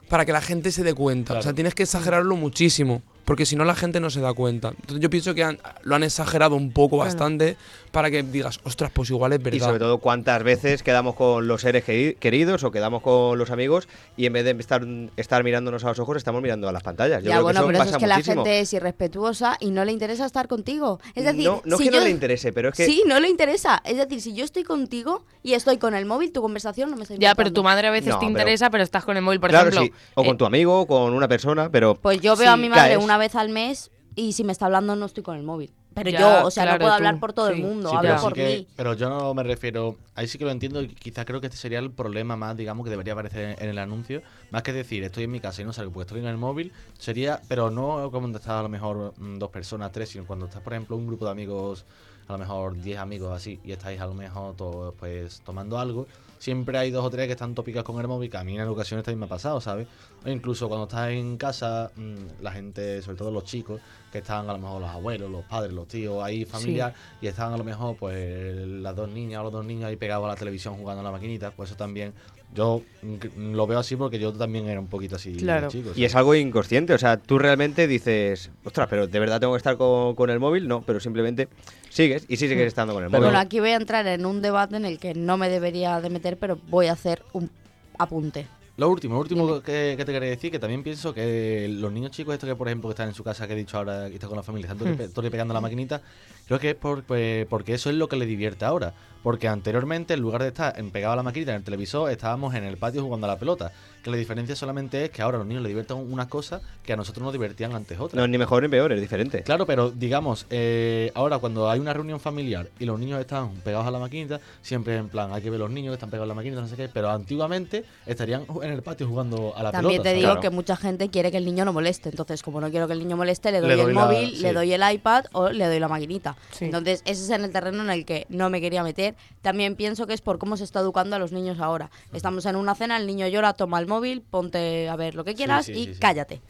[0.09, 1.39] para que la gente se dé cuenta.
[1.39, 3.03] O sea, tienes que exagerarlo muchísimo.
[3.31, 4.71] Porque si no la gente no se da cuenta.
[4.71, 7.05] Entonces yo pienso que han- lo han exagerado un poco Bueno.
[7.13, 7.57] bastante
[7.93, 9.57] para que digas, ostras, pues igual es verdad.
[9.57, 13.53] Y sobre todo cuántas veces quedamos con los seres queri- queridos o quedamos con los
[13.53, 14.85] amigos y en vez de estar,
[15.17, 17.23] estar mirándonos a los ojos estamos mirando a las pantallas.
[17.23, 18.45] Yo ya, creo bueno, que eso pero eso pasa es que la muchísimo.
[18.45, 20.99] gente es irrespetuosa y no le interesa estar contigo.
[21.15, 23.05] Es decir, no, no si es que yo- no le interese, pero es que Sí,
[23.07, 23.81] no le interesa.
[23.85, 27.05] Es decir, si yo estoy contigo y estoy con el móvil, tu conversación no me
[27.05, 29.23] está Ya, pero tu madre a veces No, te pero- interesa, pero estás con el
[29.23, 29.95] móvil, por claro, ejemplo.
[29.97, 30.05] sí.
[30.15, 31.95] O con eh, tu amigo o con una persona, pero...
[31.95, 33.05] Pues yo veo a Sí, mi madre caes.
[33.05, 35.73] una vez al mes y si me está hablando no estoy con el móvil.
[35.95, 38.09] Pero Ya, yo, o sea, no puedo tú, hablar por todo el mundo, Sí, hablo
[38.11, 38.67] pero, sí por que- mí.
[38.77, 41.59] pero yo no me refiero, ahí sí que lo entiendo y quizás creo que este
[41.59, 45.25] sería el problema más, digamos, que debería aparecer en el anuncio, más que decir, estoy
[45.25, 48.21] en mi casa y no salgo porque estoy en el móvil, sería, pero no como
[48.21, 51.09] cuando estás a lo mejor mm, dos personas, tres, sino cuando estás, por ejemplo, un
[51.09, 51.85] grupo de amigos,
[52.29, 56.07] a lo mejor 10 amigos así, y estáis a lo mejor todos pues tomando algo,
[56.39, 58.69] siempre hay dos o tres que están tópicas con el móvil, que a mí en
[58.69, 59.89] ocasiones también me ha pasado, ¿sabes?
[60.25, 63.81] O incluso cuando estás en casa, mm, la gente, sobre todo los chicos,
[64.13, 66.93] que están a lo mejor los abuelos, los padres, los tíos, ahí familiar,
[67.23, 70.27] y están a lo mejor pues las dos niñas o los dos niños ahí pegados
[70.27, 72.13] a la televisión jugando a la maquinita, pues eso también,
[72.55, 75.93] yo mm, lo veo así porque yo también era un poquito así de chico.
[75.95, 79.59] Y es algo inconsciente, o sea, tú realmente dices, ostras, pero ¿de verdad tengo que
[79.59, 80.69] estar con, con el móvil?
[80.69, 81.49] No, pero simplemente
[81.89, 83.25] sigues y sí sigues estando con el móvil.
[83.25, 86.11] Bueno, aquí voy a entrar en un debate en el que no me debería de
[86.11, 87.51] meter, pero voy a hacer un
[87.97, 88.47] apunte.
[88.81, 92.13] Lo último, lo último que, que te quería decir, que también pienso que los niños
[92.13, 94.15] chicos estos que, por ejemplo, que están en su casa, que he dicho ahora, que
[94.15, 96.01] están con la familia, están todo día pegando la maquinita,
[96.47, 98.95] creo que es por- pues, porque eso es lo que les divierte ahora.
[99.23, 102.55] Porque anteriormente, en lugar de estar en pegado a la maquinita en el televisor, estábamos
[102.55, 103.71] en el patio jugando a la pelota.
[104.03, 106.93] Que la diferencia solamente es que ahora a los niños les divierten unas cosas que
[106.93, 108.15] a nosotros nos divertían antes otras.
[108.17, 109.43] No es ni mejor ni peor, es diferente.
[109.43, 113.87] Claro, pero digamos, eh, ahora cuando hay una reunión familiar y los niños están pegados
[113.87, 116.29] a la maquinita, siempre en plan, hay que ver los niños que están pegados a
[116.29, 120.03] la maquinita, no sé qué, pero antiguamente estarían en el patio jugando a la También
[120.03, 120.17] pelota.
[120.17, 120.35] te ¿sabes?
[120.37, 122.09] digo que mucha gente quiere que el niño no moleste.
[122.09, 124.31] Entonces, como no quiero que el niño moleste, le doy, Le doy el la- móvil,
[124.37, 124.43] sí.
[124.43, 126.37] le doy el iPad o le doy la maquinita.
[126.61, 129.15] Entonces, ese es en el terreno en el que no me quería meter.
[129.43, 131.91] También pienso que es por cómo se está educando a los niños ahora.
[132.13, 135.35] Estamos en una cena, el niño llora, toma el móvil, ponte a ver lo que
[135.35, 136.01] quieras sí, y sí, sí.
[136.01, 136.41] cállate.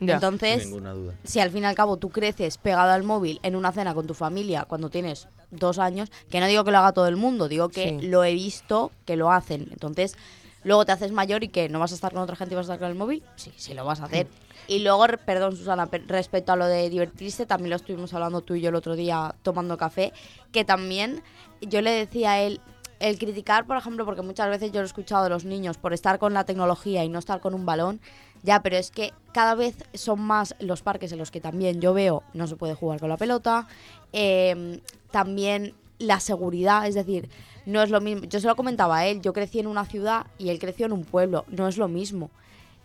[0.00, 0.14] Ya.
[0.14, 1.14] Entonces, duda.
[1.24, 4.06] si al fin y al cabo tú creces pegado al móvil en una cena con
[4.06, 7.48] tu familia cuando tienes dos años, que no digo que lo haga todo el mundo,
[7.48, 8.06] digo que Sí.
[8.06, 9.66] lo he visto que lo hacen.
[9.72, 10.14] Entonces,
[10.62, 12.68] luego te haces mayor y que no vas a estar con otra gente y vas
[12.68, 14.28] a estar con el móvil, sí, sí lo vas a hacer.
[14.68, 18.54] Y luego, perdón Susana, pe- respecto a lo de divertirse, también lo estuvimos hablando tú
[18.54, 20.12] y yo el otro día tomando café,
[20.52, 21.22] que también
[21.62, 22.60] yo le decía a él,
[23.00, 25.92] el criticar, por ejemplo, porque muchas veces yo lo he escuchado de los niños por
[25.92, 28.00] estar con la tecnología y no estar con un balón,
[28.42, 31.92] ya, pero es que cada vez son más los parques en los que también yo
[31.94, 33.66] veo no se puede jugar con la pelota,
[34.12, 34.80] eh,
[35.10, 37.28] también la seguridad, es decir,
[37.66, 38.24] no es lo mismo.
[38.26, 40.92] Yo se lo comentaba a él, yo crecí en una ciudad y él creció en
[40.92, 42.30] un pueblo, no es lo mismo.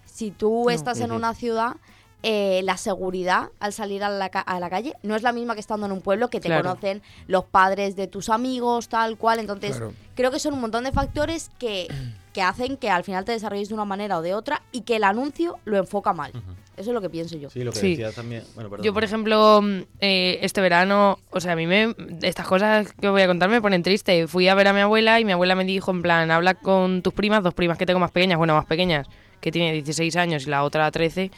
[0.06, 0.70] Si tú No.
[0.72, 1.76] estás en una ciudad,
[2.24, 5.54] eh, la seguridad al salir a la, ca- a la calle no es la misma
[5.54, 6.64] que estando en un pueblo que te Claro.
[6.64, 9.40] conocen los padres de tus amigos, tal cual.
[9.40, 9.94] Entonces, Claro.
[10.16, 11.88] creo que son un montón de factores que,
[12.34, 14.96] que hacen que al final te desarrolles de una manera o de otra y que
[14.96, 16.32] el anuncio lo enfoca mal.
[16.76, 17.52] Eso es lo que pienso yo.
[17.52, 17.90] Sí, lo que Sí.
[17.92, 18.44] decía también.
[18.56, 18.84] Bueno, perdón.
[18.84, 21.94] Yo, por ejemplo, mm, eh, este verano, o sea, a mí me,
[22.24, 24.28] estas cosas que voy a contar me ponen triste.
[24.28, 27.04] Fui a ver a mi abuela y mi abuela me dijo, en plan, habla con
[27.04, 29.06] tus primas, dos primas que tengo más pequeñas, bueno, más pequeñas,
[29.40, 31.30] que tiene 16 años y la otra 13,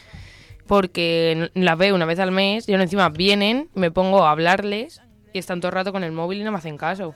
[0.68, 5.02] porque las veo una vez al mes y ahora encima vienen, me pongo a hablarles
[5.34, 7.16] y están todo el rato con el móvil y no me hacen caso.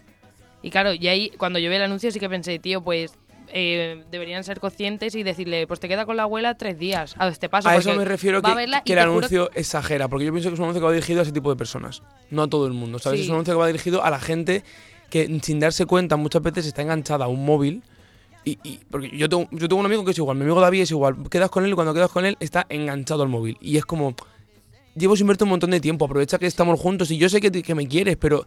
[0.62, 3.14] Y claro, y ahí cuando yo vi el anuncio sí que pensé, tío, pues
[3.52, 7.28] eh, deberían ser conscientes y decirle, pues te queda con la abuela tres días, a
[7.28, 7.70] este paso.
[7.70, 8.52] A eso me refiero que,
[8.86, 11.24] que el anuncio exagera, porque yo pienso que es un anuncio que va dirigido a
[11.24, 13.20] ese tipo de personas, no a todo el mundo, ¿sabes?
[13.20, 13.24] Sí.
[13.24, 14.64] Es un anuncio que va dirigido a la gente
[15.10, 17.84] que sin darse cuenta muchas veces está enganchada a un móvil.
[18.46, 20.82] Y, y- porque yo tengo, yo tengo un amigo que es igual, mi amigo David
[20.82, 23.58] es igual, quedas con él y cuando quedas con él está enganchado al móvil.
[23.62, 24.16] Y es como,
[24.96, 27.52] llevo sin verte un montón de tiempo, aprovecha que estamos juntos y yo sé que,
[27.52, 28.46] te- que me quieres, pero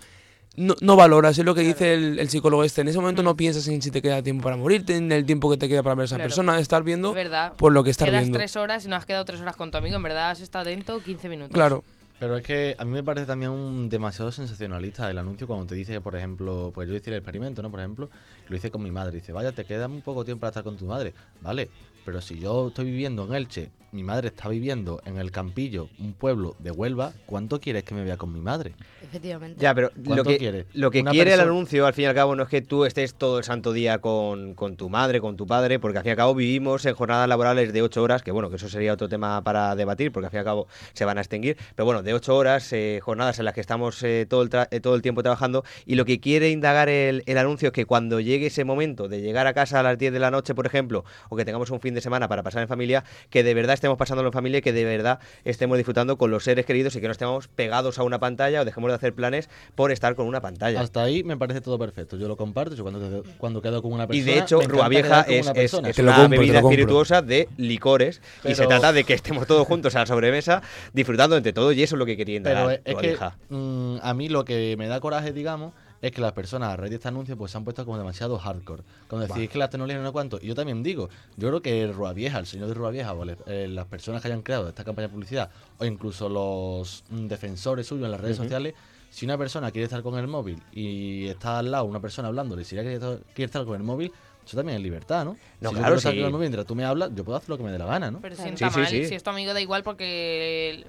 [0.56, 2.80] no, no valoras, es lo que dice el, el psicólogo este.
[2.82, 5.50] En ese momento no piensas en si te queda tiempo para morirte, en el tiempo
[5.50, 6.28] que te queda para ver a esa Claro.
[6.28, 7.52] persona, estar viendo Es verdad.
[7.54, 8.38] por lo que estás Quedas viendo.
[8.38, 9.96] tres horas y no has quedado tres horas con tu amigo.
[9.96, 11.54] En verdad has estado atento 15 minutos.
[11.54, 11.84] Claro.
[12.22, 15.74] Pero es que a mí me parece también un demasiado sensacionalista el anuncio cuando te
[15.74, 17.70] dice, por ejemplo, pues yo hice el experimento, ¿no?
[17.72, 18.10] Por ejemplo,
[18.48, 19.16] lo hice con mi madre.
[19.16, 21.14] Dice, vaya, te queda muy poco tiempo para estar con tu madre.
[21.40, 21.68] Vale,
[22.04, 26.14] pero si yo estoy viviendo en Elche, mi madre está viviendo en el Campillo, un
[26.14, 28.72] pueblo de Huelva, ¿cuánto quieres que me vea con mi madre?
[29.02, 29.60] Efectivamente.
[29.60, 30.66] Ya, pero lo ¿Cuánto que, quiere?
[30.72, 33.14] lo que quiere el anuncio, al fin y al cabo, no es que tú estés
[33.14, 36.12] todo el santo día con, con tu madre, con tu padre, porque al fin y
[36.12, 39.08] al cabo vivimos en jornadas laborales de ocho horas, que bueno, que eso sería otro
[39.08, 42.02] tema para debatir, porque al fin y al cabo se van a extinguir, pero bueno,
[42.02, 44.94] de ocho horas, eh, jornadas en las que estamos eh, todo, el tra- eh, todo
[44.94, 48.46] el tiempo trabajando, y lo que quiere indagar el, el anuncio es que cuando llegue
[48.46, 51.36] ese momento de llegar a casa a las 10 de la noche, por ejemplo, o
[51.36, 53.98] que tengamos un fin fin de semana para pasar en familia, que de verdad estemos
[53.98, 57.06] pasándolo en familia y que de verdad estemos disfrutando con los seres queridos y que
[57.08, 60.40] no estemos pegados a una pantalla o dejemos de hacer planes por estar con una
[60.40, 60.80] pantalla.
[60.80, 62.16] Hasta ahí me parece todo perfecto.
[62.16, 62.76] Yo lo comparto.
[62.76, 64.32] Yo cuando, quedo- cuando quedo con una Y persona.
[64.32, 67.22] de hecho, me encanta Rua Vieja quedar con es, una es- es una bebida espirituosa
[67.22, 70.62] de licores y se Pero- trata de que estemos todos juntos a la sobremesa
[70.92, 73.18] disfrutando entre todos y eso es lo que quería Pero dar es, que
[73.48, 75.72] mm, a mí lo que me da coraje, digamos,
[76.02, 78.36] es que las personas a raíz de este anuncio pues se han puesto como demasiado
[78.38, 78.82] hardcore.
[79.08, 79.48] Cuando decís Vale.
[79.48, 80.38] que la tecnología no sé cuánto.
[80.40, 83.36] Yo también digo, yo creo que Rua Vieja, el señor de Rua Vieja, o le-
[83.46, 87.86] eh, las personas que hayan creado esta campaña de publicidad, o incluso los mm, defensores
[87.86, 88.74] suyos en las redes sociales,
[89.10, 92.64] si una persona quiere estar con el móvil y está al lado una persona hablándole,
[92.64, 92.98] si ella
[93.34, 94.10] quiere estar con el móvil,
[94.44, 95.36] eso también es libertad, ¿no?
[95.60, 96.08] No, si claro, sí.
[96.08, 98.10] el móvil mientras tú me hablas, yo puedo hacer lo que me dé la gana,
[98.10, 98.20] ¿no?
[98.20, 99.06] Pero sienta sí, mal, sí.
[99.06, 100.84] si es tu amigo da igual porque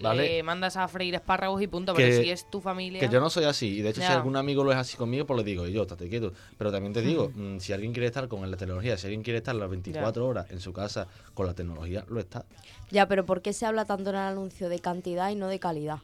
[0.00, 0.22] Vale.
[0.36, 3.00] le mandas a freír espárragos y punto, que- pero si es tu familia...
[3.00, 3.78] Que yo no soy así.
[3.78, 5.82] Y de hecho, si algún amigo lo es así conmigo, pues le digo, y yo,
[5.82, 6.32] estate quieto.
[6.58, 9.38] Pero también te digo, mm, si alguien quiere estar con la tecnología, si alguien quiere
[9.38, 12.44] estar las 24 horas en su casa con la tecnología, lo está.
[12.90, 15.58] Ya, pero ¿por qué se habla tanto en el anuncio de cantidad y no de
[15.58, 15.98] calidad?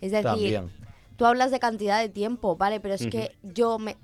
[0.00, 0.70] Es decir, También.
[1.16, 2.80] tú hablas de cantidad de tiempo, ¿vale?
[2.80, 3.96] Pero es que yo me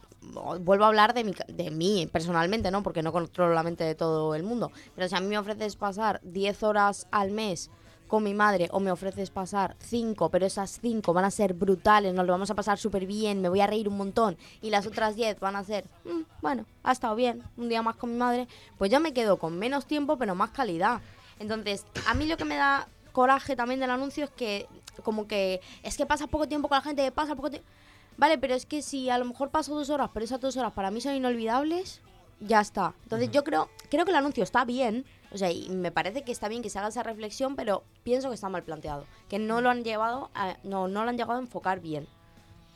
[0.61, 2.83] vuelvo a hablar de, mi, de mí personalmente, ¿no?
[2.83, 4.71] Porque no controlo la mente de todo el mundo.
[4.95, 7.71] Pero si a mí me ofreces pasar 10 horas al mes
[8.07, 12.15] con mi madre o me ofreces pasar 5, pero esas 5 van a ser brutales,
[12.15, 14.87] nos lo vamos a pasar súper bien, me voy a reír un montón y las
[14.87, 18.17] otras 10 van a ser, "Mm, bueno, ha estado bien, un día más con mi
[18.17, 18.47] madre,
[18.79, 21.01] pues yo me quedo con menos tiempo pero más calidad.
[21.41, 24.69] Entonces, a mí lo que me da coraje también del anuncio es que
[25.03, 27.69] como que es que pasa poco tiempo con la gente, pasa poco tiempo...
[28.17, 30.73] Vale, pero es que si a lo mejor paso dos horas, pero esas dos horas
[30.73, 32.01] para mí son inolvidables,
[32.41, 32.95] ya está.
[33.03, 36.33] Entonces yo creo, creo que el anuncio está bien, o sea, y me parece que
[36.33, 39.61] está bien que se haga esa reflexión, pero pienso que está mal planteado, que no
[39.61, 42.07] lo han llevado, a- no, no lo han llegado a enfocar bien.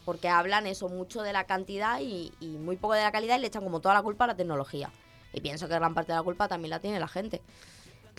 [0.05, 3.41] Porque hablan eso mucho de la cantidad y, y muy poco de la calidad y
[3.43, 4.91] le echan como toda la culpa a la tecnología.
[5.32, 7.41] Y pienso que gran parte de la culpa también la tiene la gente.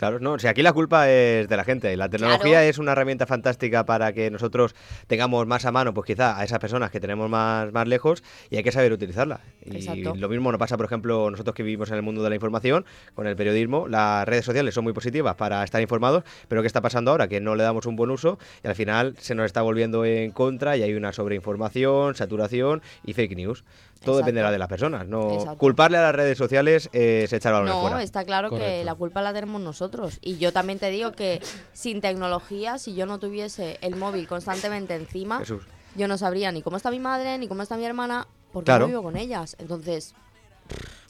[0.01, 1.95] Claro, no, si aquí la culpa es de la gente.
[1.95, 2.65] La tecnología Claro.
[2.67, 4.73] es una herramienta fantástica para que nosotros
[5.05, 8.57] tengamos más a mano, pues quizá a esas personas que tenemos más, más lejos y
[8.57, 9.41] hay que saber utilizarla.
[9.63, 10.15] Y Exacto.
[10.15, 12.83] lo mismo nos pasa, por ejemplo, nosotros que vivimos en el mundo de la información,
[13.13, 16.81] con el periodismo, las redes sociales son muy positivas para estar informados, pero ¿qué está
[16.81, 17.27] pasando ahora?
[17.27, 20.31] Que no le damos un buen uso y al final se nos está volviendo en
[20.31, 23.63] contra y hay una sobreinformación, saturación y fake news.
[24.03, 24.25] Todo Exacto.
[24.25, 25.07] dependerá de las personas.
[25.07, 25.57] No Exacto.
[25.59, 28.01] culparle a las redes sociales es echar balones No, fuera.
[28.01, 30.17] está claro que la culpa la tenemos nosotros.
[30.21, 31.39] Y yo también te digo que
[31.73, 35.63] sin tecnología, si yo no tuviese el móvil constantemente encima, Jesús.
[35.95, 38.85] yo no sabría ni cómo está mi madre, ni cómo está mi hermana, porque Claro.
[38.85, 39.55] no vivo con ellas.
[39.59, 40.15] Entonces,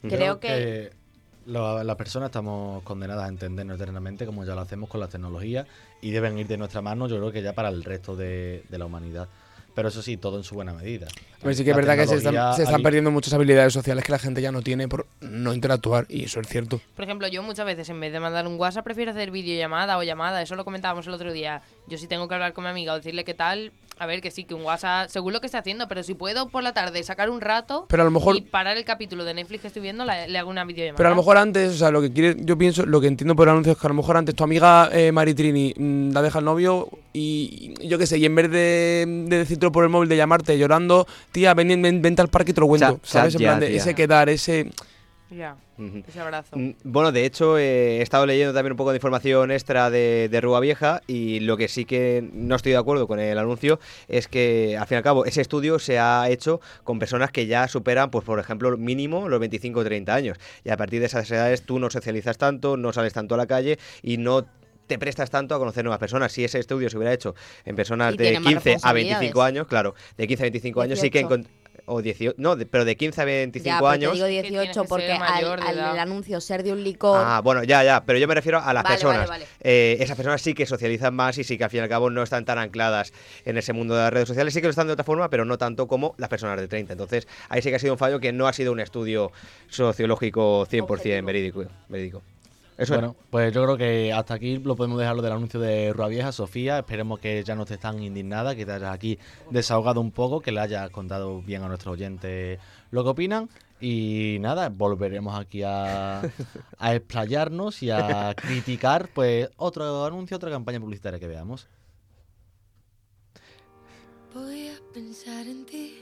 [0.02, 0.92] creo que...
[1.46, 5.66] las personas estamos condenadas a entendernos eternamente como ya lo hacemos con las tecnologías
[6.00, 8.78] y deben ir de nuestra mano, yo creo que ya para el resto de, de
[8.78, 9.28] la humanidad.
[9.74, 11.08] Pero eso sí, todo en su buena medida.
[11.40, 14.04] Pero sí que es La verdad que se están, se están perdiendo muchas habilidades sociales
[14.04, 16.80] que la gente ya no tiene por no interactuar, y eso es cierto.
[16.94, 20.02] Por ejemplo, yo muchas veces en vez de mandar un WhatsApp prefiero hacer videollamada o
[20.02, 20.42] llamada.
[20.42, 21.62] Eso lo comentábamos el otro día.
[21.86, 23.72] Yo si tengo que hablar con mi amiga o decirle qué tal,
[24.02, 26.48] a ver, que sí, que un WhatsApp, según lo que esté haciendo, pero si puedo
[26.48, 29.32] por la tarde sacar un rato Pero a lo mejor- y parar el capítulo de
[29.34, 30.96] Netflix que estoy viendo, la- le hago una videollamada.
[30.96, 33.36] Pero a lo mejor antes, o sea, lo que quiere, yo pienso, lo que entiendo
[33.36, 36.20] por el anuncio es que a lo mejor antes tu amiga eh, Maritrini mm, la
[36.22, 39.84] deja el novio y, y yo qué sé, y en vez de, de decírtelo por
[39.84, 42.86] el móvil, de llamarte llorando, tía, ven, ven- vente al parque y te lo cuento,
[42.96, 43.32] Chat- ¿sabes?
[43.34, 44.70] chat En plan ya, de ese quedar, ese...
[45.32, 45.56] Ya,
[46.06, 46.56] ese abrazo.
[46.56, 50.28] Mm, Bueno, de hecho, eh, he estado leyendo también un poco de información extra de,
[50.30, 53.80] de Rúa Vieja y lo que sí que no estoy de acuerdo con el anuncio
[54.08, 57.46] es que, al fin y al cabo, ese estudio se ha hecho con personas que
[57.46, 60.38] ya superan, pues por ejemplo, mínimo los 25 o 30 años.
[60.64, 63.46] Y a partir de esas edades tú no socializas tanto, no sales tanto a la
[63.46, 64.44] calle y no
[64.86, 66.32] te prestas tanto a conocer nuevas personas.
[66.32, 68.94] Si ese estudio se hubiera hecho en personas Y de tienen más 15 a 25
[68.94, 69.36] responsabilidades.
[69.48, 71.26] años, claro, de 15 a 25 años sí que...
[71.82, 71.84] 18.
[71.84, 74.10] encont- O 18, no, de- pero de 15 a 25 ya, pero años...
[74.12, 75.92] te digo tienes que 18 ser porque al, mayor de al edad.
[75.94, 77.20] el anuncio ser de un licor...
[77.24, 79.28] Ah, bueno, ya, ya, pero yo me refiero a las Vale, personas.
[79.28, 79.46] vale, vale.
[79.60, 82.10] Eh, esas personas sí que socializan más y sí que al fin y al cabo
[82.10, 83.12] no están tan ancladas
[83.44, 84.54] en ese mundo de las redes sociales.
[84.54, 86.92] Sí que lo están de otra forma, pero no tanto como las personas de 30.
[86.92, 89.32] Entonces, ahí sí que ha sido un fallo que no ha sido un estudio
[89.68, 91.64] sociológico 100% verídico.
[91.88, 92.22] verídico.
[92.82, 95.92] Eso bueno, pues yo creo que hasta aquí lo podemos dejar lo del anuncio de
[95.92, 96.80] Rua Vieja, Sofía.
[96.80, 99.20] Esperemos que ya no estés tan indignada, que te hayas aquí
[99.50, 102.58] desahogado un poco, que le hayas contado bien a nuestros oyentes
[102.90, 103.48] lo que opinan.
[103.80, 106.22] Y nada, volveremos aquí a,
[106.78, 111.68] a explayarnos y a criticar pues otro anuncio, otra campaña publicitaria que veamos.
[114.34, 115.98] Voy a pensar en ti.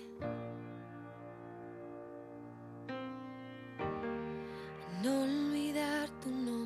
[5.02, 6.59] No olvidar tu nombre.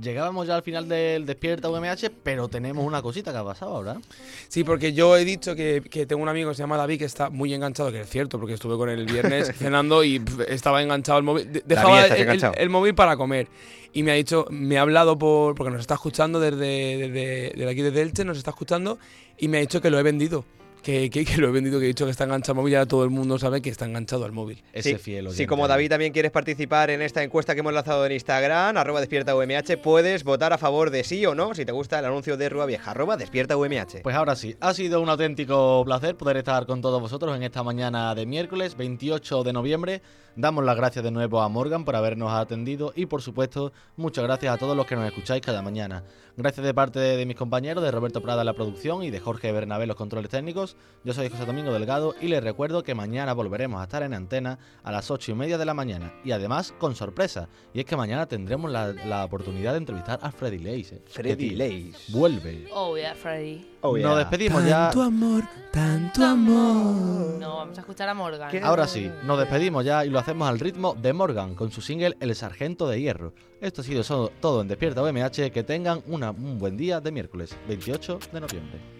[0.00, 4.00] Llegábamos ya al final del Despierta UMH, pero tenemos una cosita que ha pasado ahora.
[4.48, 7.04] Sí, porque yo he dicho que, que tengo un amigo que se llama David que
[7.04, 10.82] está muy enganchado, que es cierto, porque estuve con él el viernes cenando y estaba
[10.82, 11.52] enganchado al móvil.
[11.52, 13.48] de- Dejaba ¿estás el, el- el móvil para comer.
[13.92, 16.56] Y me ha dicho, me ha hablado por, porque nos está escuchando desde,
[16.96, 18.98] desde, desde aquí desde Elche, nos está escuchando,
[19.38, 20.44] y me ha dicho que lo he vendido.
[20.82, 22.76] Que, que, que lo he vendido, que he dicho que está enganchado al móvil y
[22.76, 24.62] ahora todo el mundo sabe que está enganchado al móvil.
[24.72, 28.04] Ese Sí, fiel Si como David también quieres participar en esta encuesta que hemos lanzado
[28.06, 31.72] en Instagram, arroba despierta UMH, puedes votar a favor de sí o no si te
[31.72, 34.02] gusta el anuncio de Rua Vieja, arroba despierta UMH.
[34.02, 37.62] Pues ahora sí, ha sido un auténtico placer poder estar con todos vosotros en esta
[37.62, 40.02] mañana de miércoles 28 de noviembre.
[40.36, 44.54] Damos las gracias de nuevo a Morgan por habernos atendido y por supuesto muchas gracias
[44.54, 46.04] a todos los que nos escucháis cada mañana.
[46.42, 49.20] Gracias de parte de, de mis compañeros, de Roberto Prada en la producción y de
[49.20, 50.74] Jorge Bernabé los controles técnicos.
[51.04, 54.58] Yo soy José Domingo Delgado y les recuerdo que mañana volveremos a estar en antena
[54.82, 57.50] a las 8 y media de la mañana y además con sorpresa.
[57.74, 60.92] Y es que mañana tendremos la, la oportunidad de entrevistar a Freddy Leis.
[60.92, 61.02] ¿eh?
[61.06, 62.06] Freddy Leis.
[62.08, 62.68] Vuelve.
[62.72, 63.66] Oh, yeah, Freddy.
[63.82, 64.08] Oh, yeah.
[64.08, 64.86] Nos despedimos ya.
[64.90, 67.38] Tanto amor, tanto amor.
[67.40, 68.50] No, vamos a escuchar a Morgan.
[68.62, 72.16] Ahora sí, nos despedimos ya y lo hacemos al ritmo de Morgan con su single
[72.20, 73.32] El Sargento de Hierro.
[73.60, 75.50] Esto ha sido todo en Despierta UMH.
[75.50, 78.99] Que tengan una- un buen día de miércoles 28 de noviembre.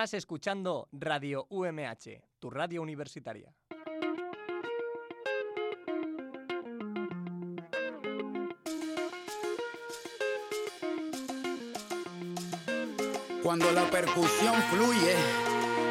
[0.00, 3.54] Estás escuchando Radio UMH, tu radio universitaria.
[13.42, 15.16] Cuando la percusión fluye,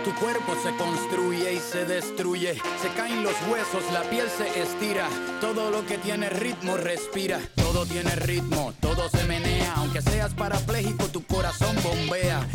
[0.03, 2.55] tu cuerpo se construye y se destruye.
[2.81, 5.07] Se caen los huesos, la piel se estira.
[5.39, 7.39] Todo lo que tiene ritmo respira.
[7.55, 9.75] Todo tiene ritmo, todo se menea.
[9.75, 12.47] Aunque seas parapléjico, tu corazón bombea.